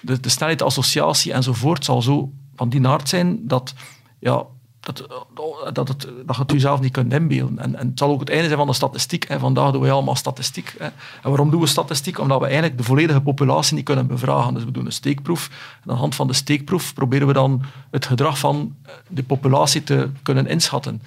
de, 0.01 0.19
de 0.19 0.29
snelheid, 0.29 0.60
de 0.60 0.65
associatie 0.65 1.33
enzovoort 1.33 1.86
zal 1.86 2.01
zo 2.01 2.31
van 2.55 2.69
die 2.69 2.88
aard 2.88 3.10
zijn 3.10 3.47
dat 3.47 3.73
ja, 4.19 4.45
dat, 4.79 5.07
dat, 5.73 5.88
het, 5.88 6.07
dat 6.25 6.36
je 6.36 6.41
het 6.41 6.51
jezelf 6.51 6.79
niet 6.79 6.91
kunt 6.91 7.13
inbeelden. 7.13 7.60
En, 7.60 7.75
en 7.75 7.88
het 7.88 7.99
zal 7.99 8.10
ook 8.10 8.19
het 8.19 8.29
einde 8.29 8.45
zijn 8.45 8.57
van 8.57 8.67
de 8.67 8.73
statistiek. 8.73 9.27
Hè. 9.27 9.39
Vandaag 9.39 9.71
doen 9.71 9.81
we 9.81 9.91
allemaal 9.91 10.15
statistiek. 10.15 10.75
Hè. 10.77 10.86
En 10.86 11.29
waarom 11.29 11.49
doen 11.49 11.62
we 11.62 11.67
statistiek? 11.67 12.19
Omdat 12.19 12.39
we 12.39 12.45
eigenlijk 12.45 12.77
de 12.77 12.83
volledige 12.83 13.21
populatie 13.21 13.75
niet 13.75 13.86
kunnen 13.86 14.07
bevragen. 14.07 14.53
Dus 14.53 14.63
we 14.63 14.71
doen 14.71 14.86
een 14.86 14.91
steekproef. 14.91 15.47
En 15.47 15.89
aan 15.89 15.95
de 15.95 15.99
hand 16.01 16.15
van 16.15 16.27
de 16.27 16.33
steekproef 16.33 16.93
proberen 16.93 17.27
we 17.27 17.33
dan 17.33 17.63
het 17.91 18.05
gedrag 18.05 18.38
van 18.38 18.75
de 19.07 19.23
populatie 19.23 19.83
te 19.83 20.10
kunnen 20.23 20.47
inschatten. 20.47 21.01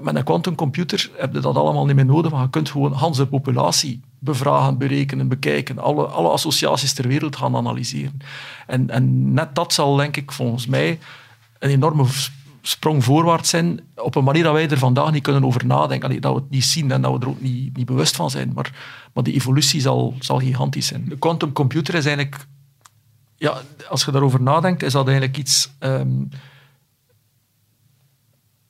Met 0.00 0.16
een 0.16 0.24
quantumcomputer 0.24 1.10
heb 1.16 1.34
je 1.34 1.40
dat 1.40 1.56
allemaal 1.56 1.86
niet 1.86 1.96
meer 1.96 2.06
nodig, 2.06 2.30
want 2.30 2.42
je 2.44 2.50
kunt 2.50 2.70
gewoon 2.70 2.92
Hans 2.92 3.16
de 3.16 3.26
populatie 3.26 4.00
bevragen, 4.18 4.78
berekenen, 4.78 5.28
bekijken, 5.28 5.78
alle, 5.78 6.06
alle 6.06 6.28
associaties 6.28 6.92
ter 6.92 7.08
wereld 7.08 7.36
gaan 7.36 7.56
analyseren. 7.56 8.18
En, 8.66 8.90
en 8.90 9.32
net 9.32 9.54
dat 9.54 9.72
zal, 9.72 9.96
denk 9.96 10.16
ik, 10.16 10.32
volgens 10.32 10.66
mij 10.66 10.98
een 11.58 11.70
enorme 11.70 12.04
sprong 12.62 13.04
voorwaarts 13.04 13.50
zijn 13.50 13.80
op 13.96 14.14
een 14.14 14.24
manier 14.24 14.42
dat 14.42 14.52
wij 14.52 14.70
er 14.70 14.78
vandaag 14.78 15.12
niet 15.12 15.22
kunnen 15.22 15.44
over 15.44 15.66
nadenken. 15.66 16.20
dat 16.20 16.34
we 16.34 16.40
het 16.40 16.50
niet 16.50 16.64
zien 16.64 16.90
en 16.90 17.02
dat 17.02 17.12
we 17.12 17.18
er 17.20 17.28
ook 17.28 17.40
niet, 17.40 17.76
niet 17.76 17.86
bewust 17.86 18.16
van 18.16 18.30
zijn. 18.30 18.52
Maar, 18.54 18.72
maar 19.14 19.24
die 19.24 19.34
evolutie 19.34 19.80
zal, 19.80 20.14
zal 20.18 20.38
gigantisch 20.38 20.86
zijn. 20.86 21.04
De 21.08 21.18
quantumcomputer 21.18 21.94
is 21.94 22.04
eigenlijk... 22.04 22.46
Ja, 23.36 23.60
als 23.88 24.04
je 24.04 24.10
daarover 24.10 24.42
nadenkt, 24.42 24.82
is 24.82 24.92
dat 24.92 25.06
eigenlijk 25.06 25.38
iets... 25.38 25.70
Ehm, 25.78 26.24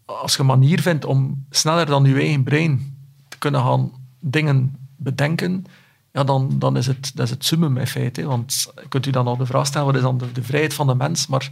als 0.06 0.32
je 0.32 0.40
een 0.40 0.46
manier 0.46 0.80
vindt 0.80 1.04
om 1.04 1.46
sneller 1.50 1.86
dan 1.86 2.04
je 2.04 2.14
eigen 2.14 2.42
brein 2.42 2.96
te 3.28 3.38
kunnen 3.38 3.60
gaan 3.60 3.92
dingen 4.20 4.76
bedenken, 4.96 5.64
ja, 6.12 6.24
dan, 6.24 6.58
dan 6.58 6.76
is 6.76 6.86
het, 6.86 7.12
dat 7.14 7.24
is 7.24 7.30
het 7.30 7.44
summum 7.44 7.76
in 7.76 7.86
feite. 7.86 8.26
Want 8.26 8.72
kunt 8.88 9.06
u 9.06 9.10
dan 9.10 9.26
al 9.26 9.36
de 9.36 9.46
vraag 9.46 9.66
stellen, 9.66 9.86
wat 9.86 9.96
is 9.96 10.02
dan 10.02 10.18
de, 10.18 10.32
de 10.32 10.42
vrijheid 10.42 10.74
van 10.74 10.86
de 10.86 10.94
mens? 10.94 11.26
Maar 11.26 11.50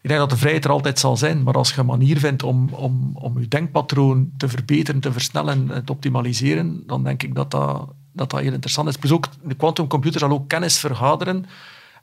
ik 0.00 0.08
denk 0.08 0.20
dat 0.20 0.30
de 0.30 0.36
vrijheid 0.36 0.64
er 0.64 0.70
altijd 0.70 0.98
zal 0.98 1.16
zijn, 1.16 1.42
maar 1.42 1.54
als 1.54 1.74
je 1.74 1.80
een 1.80 1.86
manier 1.86 2.18
vindt 2.18 2.42
om, 2.42 2.68
om, 2.68 3.10
om 3.14 3.40
je 3.40 3.48
denkpatroon 3.48 4.30
te 4.36 4.48
verbeteren, 4.48 5.00
te 5.00 5.12
versnellen, 5.12 5.70
en 5.70 5.84
te 5.84 5.92
optimaliseren, 5.92 6.82
dan 6.86 7.04
denk 7.04 7.22
ik 7.22 7.34
dat 7.34 7.50
dat, 7.50 7.88
dat, 8.12 8.30
dat 8.30 8.40
heel 8.40 8.52
interessant 8.52 8.88
is. 8.88 8.96
Plus 8.96 9.12
ook, 9.12 9.26
de 9.44 9.54
quantumcomputer 9.54 10.20
zal 10.20 10.30
ook 10.30 10.48
kennis 10.48 10.78
vergaderen 10.78 11.46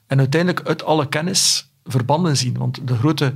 en 0.06 0.18
uiteindelijk 0.18 0.68
uit 0.68 0.84
alle 0.84 1.08
kennis 1.08 1.70
verbanden 1.84 2.36
zien. 2.36 2.58
Want 2.58 2.88
de 2.88 2.96
grote, 2.96 3.32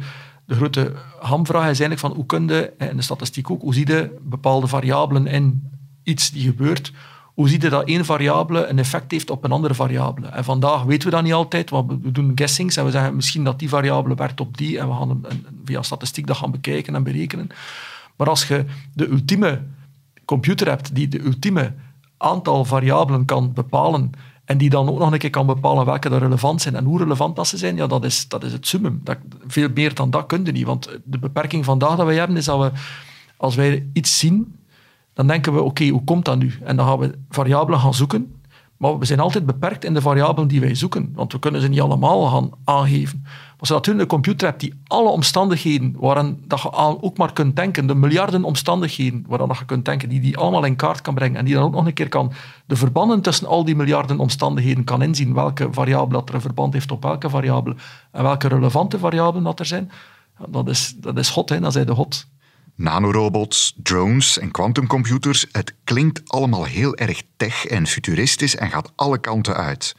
de 0.52 0.58
grote 0.58 0.92
hamvraag 1.18 1.70
is 1.70 1.80
eigenlijk 1.80 2.00
van 2.00 2.12
hoe 2.12 2.26
kun 2.26 2.48
je, 2.48 2.72
in 2.78 2.96
de 2.96 3.02
statistiek 3.02 3.50
ook, 3.50 3.62
hoe 3.62 3.74
zie 3.74 3.86
je 3.86 4.18
bepaalde 4.22 4.66
variabelen 4.66 5.26
in 5.26 5.70
iets 6.02 6.30
die 6.30 6.42
gebeurt, 6.42 6.92
hoe 7.34 7.48
zie 7.48 7.60
je 7.60 7.68
dat 7.68 7.88
één 7.88 8.04
variabele 8.04 8.66
een 8.66 8.78
effect 8.78 9.10
heeft 9.10 9.30
op 9.30 9.44
een 9.44 9.52
andere 9.52 9.74
variabele. 9.74 10.26
En 10.26 10.44
vandaag 10.44 10.82
weten 10.82 11.08
we 11.08 11.14
dat 11.14 11.24
niet 11.24 11.32
altijd, 11.32 11.70
want 11.70 12.02
we 12.02 12.12
doen 12.12 12.32
guessings 12.34 12.76
en 12.76 12.84
we 12.84 12.90
zeggen 12.90 13.16
misschien 13.16 13.44
dat 13.44 13.58
die 13.58 13.68
variabele 13.68 14.14
werkt 14.14 14.40
op 14.40 14.56
die 14.56 14.78
en 14.78 14.88
we 14.88 14.94
gaan 14.94 15.10
een, 15.10 15.46
via 15.64 15.82
statistiek 15.82 16.26
dat 16.26 16.36
gaan 16.36 16.50
bekijken 16.50 16.94
en 16.94 17.02
berekenen. 17.02 17.48
Maar 18.16 18.28
als 18.28 18.48
je 18.48 18.64
de 18.94 19.08
ultieme 19.08 19.60
computer 20.24 20.68
hebt 20.68 20.94
die 20.94 21.08
de 21.08 21.24
ultieme 21.24 21.72
aantal 22.16 22.64
variabelen 22.64 23.24
kan 23.24 23.52
bepalen 23.52 24.12
en 24.52 24.58
die 24.58 24.70
dan 24.70 24.88
ook 24.88 24.98
nog 24.98 25.12
een 25.12 25.18
keer 25.18 25.30
kan 25.30 25.46
bepalen 25.46 25.84
welke 25.84 26.08
er 26.08 26.18
relevant 26.18 26.62
zijn 26.62 26.76
en 26.76 26.84
hoe 26.84 26.98
relevant 26.98 27.36
dat 27.36 27.46
ze 27.46 27.56
zijn, 27.56 27.76
ja, 27.76 27.86
dat, 27.86 28.04
is, 28.04 28.28
dat 28.28 28.44
is 28.44 28.52
het 28.52 28.66
summum. 28.66 29.00
Dat, 29.04 29.18
veel 29.46 29.68
meer 29.74 29.94
dan 29.94 30.10
dat 30.10 30.26
kun 30.26 30.44
je 30.44 30.52
niet. 30.52 30.66
Want 30.66 30.98
de 31.04 31.18
beperking 31.18 31.64
vandaag 31.64 31.96
dat 31.96 32.06
wij 32.06 32.16
hebben 32.16 32.36
is 32.36 32.44
dat 32.44 32.60
we, 32.60 32.70
als 33.36 33.54
wij 33.54 33.88
iets 33.92 34.18
zien, 34.18 34.56
dan 35.12 35.26
denken 35.26 35.54
we, 35.54 35.62
oké, 35.62 35.88
hoe 35.88 36.04
komt 36.04 36.24
dat 36.24 36.38
nu? 36.38 36.54
En 36.64 36.76
dan 36.76 36.86
gaan 36.86 36.98
we 36.98 37.18
variabelen 37.28 37.80
gaan 37.80 37.94
zoeken. 37.94 38.41
Maar 38.82 38.98
we 38.98 39.04
zijn 39.04 39.20
altijd 39.20 39.46
beperkt 39.46 39.84
in 39.84 39.94
de 39.94 40.00
variabelen 40.00 40.48
die 40.48 40.60
wij 40.60 40.74
zoeken, 40.74 41.12
want 41.14 41.32
we 41.32 41.38
kunnen 41.38 41.60
ze 41.60 41.68
niet 41.68 41.80
allemaal 41.80 42.26
gaan 42.26 42.50
aangeven. 42.64 43.24
Als 43.58 43.68
je 43.68 43.74
natuurlijk 43.74 44.04
een 44.04 44.16
computer 44.16 44.48
hebt 44.48 44.60
die 44.60 44.74
alle 44.86 45.08
omstandigheden 45.08 45.94
waarin 45.98 46.42
dat 46.46 46.60
je 46.60 46.72
ook 46.72 47.16
maar 47.16 47.32
kunt 47.32 47.56
denken, 47.56 47.86
de 47.86 47.94
miljarden 47.94 48.44
omstandigheden 48.44 49.24
waarin 49.28 49.48
dat 49.48 49.58
je 49.58 49.64
kunt 49.64 49.84
denken, 49.84 50.08
die 50.08 50.20
die 50.20 50.36
allemaal 50.36 50.64
in 50.64 50.76
kaart 50.76 51.00
kan 51.00 51.14
brengen 51.14 51.36
en 51.36 51.44
die 51.44 51.54
dan 51.54 51.64
ook 51.64 51.72
nog 51.72 51.86
een 51.86 51.92
keer 51.92 52.08
kan 52.08 52.32
de 52.66 52.76
verbanden 52.76 53.20
tussen 53.20 53.46
al 53.46 53.64
die 53.64 53.76
miljarden 53.76 54.18
omstandigheden 54.18 54.84
kan 54.84 55.02
inzien, 55.02 55.34
welke 55.34 55.68
variabele 55.70 56.18
dat 56.18 56.28
er 56.28 56.34
een 56.34 56.40
verband 56.40 56.72
heeft 56.72 56.90
op 56.90 57.02
welke 57.02 57.30
variabele 57.30 57.76
en 58.12 58.22
welke 58.22 58.48
relevante 58.48 58.98
variabelen 58.98 59.44
dat 59.44 59.60
er 59.60 59.66
zijn, 59.66 59.90
dat 60.48 60.68
is, 60.68 60.94
dat 60.96 61.18
is 61.18 61.28
hot, 61.28 61.48
hè? 61.48 61.60
dan 61.60 61.72
zijn 61.72 61.86
de 61.86 61.92
hot. 61.92 62.26
Nanorobots, 62.74 63.74
drones 63.82 64.38
en 64.38 64.50
quantumcomputers, 64.50 65.46
het 65.52 65.74
klinkt 65.84 66.28
allemaal 66.28 66.64
heel 66.64 66.96
erg 66.96 67.22
tech 67.36 67.66
en 67.66 67.86
futuristisch 67.86 68.56
en 68.56 68.70
gaat 68.70 68.92
alle 68.96 69.18
kanten 69.18 69.56
uit. 69.56 69.94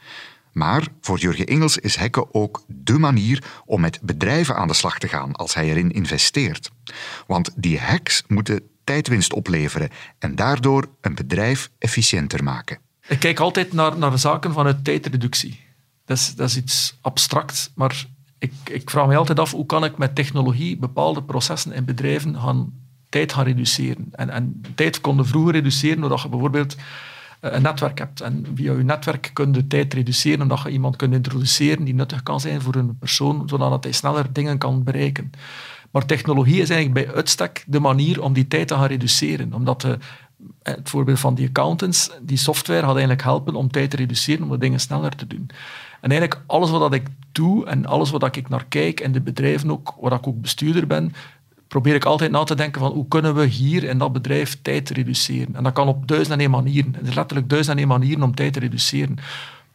Maar 0.52 0.86
voor 1.00 1.18
Jurgen 1.18 1.46
Engels 1.46 1.78
is 1.78 1.96
hacken 1.96 2.34
ook 2.34 2.64
dé 2.66 2.98
manier 2.98 3.44
om 3.64 3.80
met 3.80 4.00
bedrijven 4.02 4.56
aan 4.56 4.68
de 4.68 4.74
slag 4.74 4.98
te 4.98 5.08
gaan 5.08 5.32
als 5.32 5.54
hij 5.54 5.68
erin 5.68 5.90
investeert. 5.90 6.70
Want 7.26 7.50
die 7.56 7.78
hacks 7.78 8.22
moeten 8.26 8.60
tijdwinst 8.84 9.32
opleveren 9.32 9.90
en 10.18 10.34
daardoor 10.34 10.86
een 11.00 11.14
bedrijf 11.14 11.70
efficiënter 11.78 12.44
maken. 12.44 12.78
Ik 13.08 13.18
kijk 13.18 13.40
altijd 13.40 13.72
naar, 13.72 13.98
naar 13.98 14.18
zaken 14.18 14.52
vanuit 14.52 14.84
tijdreductie. 14.84 15.60
Dat 16.04 16.16
is, 16.16 16.34
dat 16.34 16.48
is 16.48 16.56
iets 16.56 16.98
abstract, 17.00 17.72
maar 17.74 18.06
ik, 18.44 18.74
ik 18.74 18.90
vraag 18.90 19.06
me 19.06 19.16
altijd 19.16 19.40
af 19.40 19.52
hoe 19.52 19.66
kan 19.66 19.84
ik 19.84 19.98
met 19.98 20.14
technologie 20.14 20.76
bepaalde 20.76 21.22
processen 21.22 21.72
in 21.72 21.84
bedrijven 21.84 22.40
gaan, 22.40 22.72
tijd 23.08 23.32
gaan 23.32 23.44
reduceren. 23.44 24.08
En, 24.12 24.30
en 24.30 24.62
tijd 24.74 25.00
konden 25.00 25.26
vroeger 25.26 25.52
reduceren 25.52 26.00
doordat 26.00 26.22
je 26.22 26.28
bijvoorbeeld 26.28 26.76
eh, 27.40 27.52
een 27.52 27.62
netwerk 27.62 27.98
hebt. 27.98 28.20
En 28.20 28.46
via 28.54 28.72
je 28.72 28.84
netwerk 28.84 29.30
kun 29.32 29.52
je 29.52 29.66
tijd 29.66 29.94
reduceren 29.94 30.42
omdat 30.42 30.62
je 30.62 30.70
iemand 30.70 30.96
kunt 30.96 31.14
introduceren 31.14 31.84
die 31.84 31.94
nuttig 31.94 32.22
kan 32.22 32.40
zijn 32.40 32.60
voor 32.60 32.74
een 32.74 32.98
persoon, 32.98 33.48
zodat 33.48 33.84
hij 33.84 33.92
sneller 33.92 34.32
dingen 34.32 34.58
kan 34.58 34.84
bereiken. 34.84 35.30
Maar 35.90 36.06
technologie 36.06 36.60
is 36.60 36.70
eigenlijk 36.70 37.06
bij 37.06 37.16
uitstek 37.16 37.64
de 37.66 37.80
manier 37.80 38.22
om 38.22 38.32
die 38.32 38.48
tijd 38.48 38.68
te 38.68 38.74
gaan 38.74 38.86
reduceren. 38.86 39.52
Omdat 39.52 39.80
de, 39.80 39.98
eh, 40.62 40.74
het 40.74 40.88
voorbeeld 40.88 41.20
van 41.20 41.34
die 41.34 41.48
accountants, 41.48 42.10
die 42.22 42.36
software 42.36 42.80
gaat 42.80 42.90
eigenlijk 42.90 43.22
helpen 43.22 43.54
om 43.54 43.70
tijd 43.70 43.90
te 43.90 43.96
reduceren, 43.96 44.42
om 44.42 44.50
de 44.50 44.58
dingen 44.58 44.80
sneller 44.80 45.16
te 45.16 45.26
doen. 45.26 45.50
En 46.04 46.10
eigenlijk 46.10 46.42
alles 46.46 46.70
wat 46.70 46.94
ik 46.94 47.06
doe 47.32 47.66
en 47.66 47.86
alles 47.86 48.10
wat 48.10 48.36
ik 48.36 48.48
naar 48.48 48.64
kijk 48.68 49.00
en 49.00 49.12
de 49.12 49.20
bedrijven 49.20 49.70
ook, 49.70 49.94
waar 50.00 50.12
ik 50.12 50.26
ook 50.26 50.40
bestuurder 50.40 50.86
ben, 50.86 51.12
probeer 51.68 51.94
ik 51.94 52.04
altijd 52.04 52.30
na 52.30 52.44
te 52.44 52.54
denken 52.54 52.80
van 52.80 52.92
hoe 52.92 53.08
kunnen 53.08 53.34
we 53.34 53.44
hier 53.44 53.84
in 53.84 53.98
dat 53.98 54.12
bedrijf 54.12 54.58
tijd 54.62 54.90
reduceren. 54.90 55.54
En 55.54 55.62
dat 55.62 55.72
kan 55.72 55.88
op 55.88 56.08
duizend 56.08 56.34
en 56.34 56.40
één 56.40 56.50
manieren. 56.50 56.94
Er 56.94 57.08
is 57.08 57.14
letterlijk 57.14 57.48
duizend 57.48 57.74
en 57.74 57.78
één 57.78 57.88
manieren 57.88 58.22
om 58.22 58.34
tijd 58.34 58.52
te 58.52 58.58
reduceren. 58.58 59.16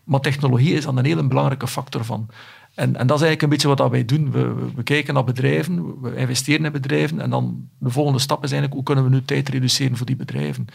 Maar 0.04 0.20
technologie 0.20 0.74
is 0.74 0.84
dan 0.84 0.98
een 0.98 1.06
hele 1.06 1.28
belangrijke 1.28 1.68
factor 1.68 2.06
van. 2.06 2.28
En, 2.74 2.96
en 2.96 3.08
dat 3.08 3.22
is 3.22 3.24
eigenlijk 3.26 3.42
een 3.42 3.50
beetje 3.50 3.76
wat 3.76 3.90
wij 3.90 4.06
doen. 4.06 4.32
We, 4.32 4.72
we, 4.76 4.84
kijken 4.84 5.14
naar 5.14 5.24
bedrijven, 5.24 6.02
we 6.02 6.16
investeren 6.16 6.66
in 6.66 6.72
bedrijven 6.72 7.22
en 7.22 7.30
dan 7.30 7.68
de 7.78 7.90
volgende 7.90 8.20
stap 8.20 8.44
is 8.44 8.52
eigenlijk 8.52 8.74
hoe 8.74 8.84
kunnen 8.84 9.04
we 9.04 9.10
nu 9.10 9.26
tijd 9.26 9.50
reduceren 9.50 9.98
voor 9.98 10.06
die 10.06 10.16
bedrijven. 10.16 10.66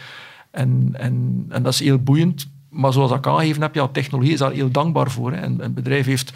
En, 0.51 0.91
en, 0.93 1.47
en 1.49 1.63
dat 1.63 1.73
is 1.73 1.81
heel 1.81 1.99
boeiend. 1.99 2.53
Maar 2.75 2.93
zoals 2.93 3.13
ik 3.13 3.27
aangegeven 3.27 3.63
heb, 3.63 3.75
ja, 3.75 3.89
technologie 3.89 4.33
is 4.33 4.39
daar 4.39 4.53
heel 4.53 4.71
dankbaar 4.71 5.11
voor. 5.11 5.33
Hè. 5.33 5.37
En 5.37 5.65
een 5.65 5.75
bedrijf 5.75 6.07
heeft... 6.07 6.33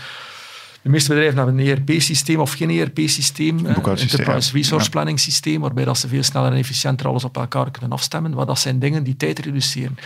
De 0.83 0.89
meeste 0.89 1.09
bedrijven 1.09 1.37
hebben 1.37 1.59
een 1.59 1.67
ERP-systeem 1.67 2.41
of 2.41 2.53
geen 2.53 2.71
ERP-systeem. 2.71 3.59
Een 3.67 3.75
Enterprise 3.85 4.53
Resource 4.53 4.91
Planning 4.91 5.21
systeem, 5.21 5.61
waarbij 5.61 5.85
dat 5.85 5.99
ze 5.99 6.09
veel 6.09 6.23
sneller 6.23 6.53
en 6.53 6.59
efficiënter 6.59 7.07
alles 7.07 7.25
op 7.25 7.37
elkaar 7.37 7.71
kunnen 7.71 7.93
afstemmen. 7.93 8.35
Maar 8.35 8.47
dat 8.47 8.59
zijn 8.59 8.79
dingen 8.79 9.05
die 9.05 9.17
tijd 9.17 9.39
reduceren. 9.39 9.99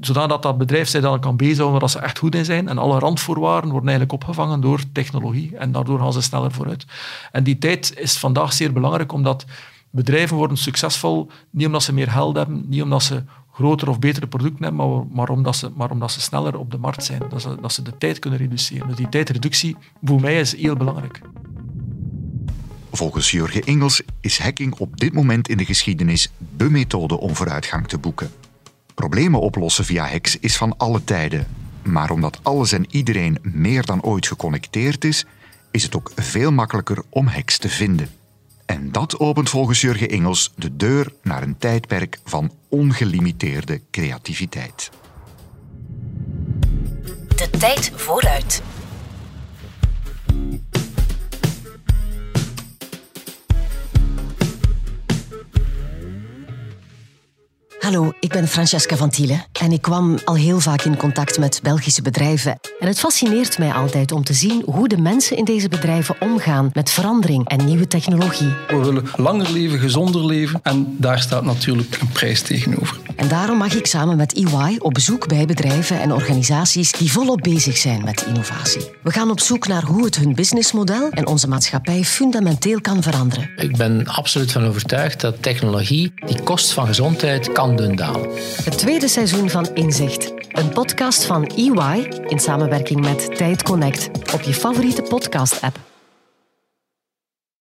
Zodat 0.00 0.42
dat 0.42 0.58
bedrijf 0.58 0.88
zich 0.88 1.02
dan 1.02 1.20
kan 1.20 1.36
bezighouden 1.36 1.80
waar 1.80 1.90
ze 1.90 1.98
echt 1.98 2.18
goed 2.18 2.34
in 2.34 2.44
zijn. 2.44 2.68
En 2.68 2.78
alle 2.78 2.98
randvoorwaarden 2.98 3.70
worden 3.70 3.88
eigenlijk 3.88 4.22
opgevangen 4.22 4.60
door 4.60 4.80
technologie. 4.92 5.56
En 5.56 5.72
daardoor 5.72 5.98
gaan 5.98 6.12
ze 6.12 6.22
sneller 6.22 6.52
vooruit. 6.52 6.86
En 7.32 7.44
die 7.44 7.58
tijd 7.58 7.98
is 7.98 8.18
vandaag 8.18 8.52
zeer 8.52 8.72
belangrijk, 8.72 9.12
omdat 9.12 9.44
bedrijven 9.90 10.36
worden 10.36 10.56
succesvol 10.56 11.30
niet 11.50 11.66
omdat 11.66 11.82
ze 11.82 11.92
meer 11.92 12.10
geld 12.10 12.36
hebben, 12.36 12.64
niet 12.68 12.82
omdat 12.82 13.02
ze 13.02 13.22
groter 13.52 13.88
of 13.88 13.98
betere 13.98 14.26
producten 14.26 14.74
maar, 14.74 15.06
maar, 15.12 15.28
omdat 15.28 15.56
ze, 15.56 15.70
maar 15.74 15.90
omdat 15.90 16.12
ze 16.12 16.20
sneller 16.20 16.58
op 16.58 16.70
de 16.70 16.78
markt 16.78 17.04
zijn. 17.04 17.22
Dat 17.28 17.42
ze, 17.42 17.56
dat 17.60 17.72
ze 17.72 17.82
de 17.82 17.98
tijd 17.98 18.18
kunnen 18.18 18.38
reduceren. 18.38 18.86
Dus 18.86 18.96
die 18.96 19.08
tijdreductie, 19.08 19.76
voor 20.02 20.20
mij, 20.20 20.40
is 20.40 20.56
heel 20.56 20.76
belangrijk. 20.76 21.20
Volgens 22.92 23.30
Jurgen 23.30 23.62
Engels 23.62 24.02
is 24.20 24.38
hacking 24.38 24.74
op 24.74 25.00
dit 25.00 25.12
moment 25.12 25.48
in 25.48 25.56
de 25.56 25.64
geschiedenis 25.64 26.30
de 26.56 26.70
methode 26.70 27.18
om 27.18 27.34
vooruitgang 27.34 27.88
te 27.88 27.98
boeken. 27.98 28.30
Problemen 28.94 29.40
oplossen 29.40 29.84
via 29.84 30.06
hacks 30.06 30.38
is 30.38 30.56
van 30.56 30.76
alle 30.76 31.04
tijden. 31.04 31.46
Maar 31.82 32.10
omdat 32.10 32.38
alles 32.42 32.72
en 32.72 32.86
iedereen 32.90 33.38
meer 33.42 33.84
dan 33.84 34.02
ooit 34.02 34.26
geconnecteerd 34.26 35.04
is, 35.04 35.26
is 35.70 35.82
het 35.82 35.96
ook 35.96 36.12
veel 36.14 36.52
makkelijker 36.52 37.02
om 37.08 37.26
hacks 37.26 37.58
te 37.58 37.68
vinden. 37.68 38.08
En 38.66 38.92
dat 38.92 39.18
opent 39.18 39.50
volgens 39.50 39.80
Jurgen 39.80 40.08
Engels 40.08 40.52
de 40.56 40.76
deur 40.76 41.12
naar 41.22 41.42
een 41.42 41.58
tijdperk 41.58 42.18
van 42.24 42.52
ongelimiteerde 42.68 43.80
creativiteit. 43.90 44.90
De 47.36 47.50
tijd 47.58 47.92
vooruit. 47.94 48.62
Hallo, 57.82 58.12
ik 58.20 58.28
ben 58.28 58.48
Francesca 58.48 58.96
van 58.96 59.10
Thielen 59.10 59.44
en 59.60 59.72
ik 59.72 59.82
kwam 59.82 60.18
al 60.24 60.34
heel 60.34 60.60
vaak 60.60 60.82
in 60.82 60.96
contact 60.96 61.38
met 61.38 61.60
Belgische 61.62 62.02
bedrijven. 62.02 62.58
En 62.80 62.86
het 62.86 62.98
fascineert 62.98 63.58
mij 63.58 63.72
altijd 63.72 64.12
om 64.12 64.24
te 64.24 64.32
zien 64.32 64.62
hoe 64.64 64.88
de 64.88 64.96
mensen 64.96 65.36
in 65.36 65.44
deze 65.44 65.68
bedrijven 65.68 66.16
omgaan 66.20 66.70
met 66.72 66.90
verandering 66.90 67.48
en 67.48 67.64
nieuwe 67.64 67.86
technologie. 67.86 68.52
We 68.68 68.76
willen 68.76 69.04
langer 69.16 69.50
leven, 69.52 69.78
gezonder 69.78 70.26
leven 70.26 70.60
en 70.62 70.96
daar 70.98 71.20
staat 71.20 71.44
natuurlijk 71.44 71.98
een 72.00 72.08
prijs 72.08 72.42
tegenover. 72.42 73.00
En 73.22 73.28
daarom 73.28 73.58
mag 73.58 73.74
ik 73.74 73.86
samen 73.86 74.16
met 74.16 74.32
EY 74.32 74.76
op 74.78 74.94
bezoek 74.94 75.28
bij 75.28 75.46
bedrijven 75.46 76.00
en 76.00 76.12
organisaties 76.12 76.92
die 76.92 77.12
volop 77.12 77.40
bezig 77.40 77.76
zijn 77.76 78.04
met 78.04 78.24
innovatie. 78.26 78.90
We 79.02 79.10
gaan 79.10 79.30
op 79.30 79.40
zoek 79.40 79.66
naar 79.66 79.82
hoe 79.82 80.04
het 80.04 80.16
hun 80.16 80.34
businessmodel 80.34 81.10
en 81.10 81.26
onze 81.26 81.48
maatschappij 81.48 82.04
fundamenteel 82.04 82.80
kan 82.80 83.02
veranderen. 83.02 83.50
Ik 83.56 83.76
ben 83.76 84.06
absoluut 84.06 84.52
van 84.52 84.64
overtuigd 84.64 85.20
dat 85.20 85.42
technologie 85.42 86.12
die 86.26 86.42
kost 86.42 86.72
van 86.72 86.86
gezondheid 86.86 87.52
kan 87.52 87.76
doen 87.76 87.96
dalen. 87.96 88.30
Het 88.64 88.78
tweede 88.78 89.08
seizoen 89.08 89.50
van 89.50 89.70
Inzicht. 89.74 90.32
Een 90.48 90.68
podcast 90.68 91.24
van 91.24 91.46
EY 91.46 92.08
in 92.28 92.38
samenwerking 92.38 93.00
met 93.00 93.36
Tijd 93.36 93.62
Connect 93.62 94.10
op 94.34 94.40
je 94.40 94.54
favoriete 94.54 95.02
podcast-app. 95.02 95.91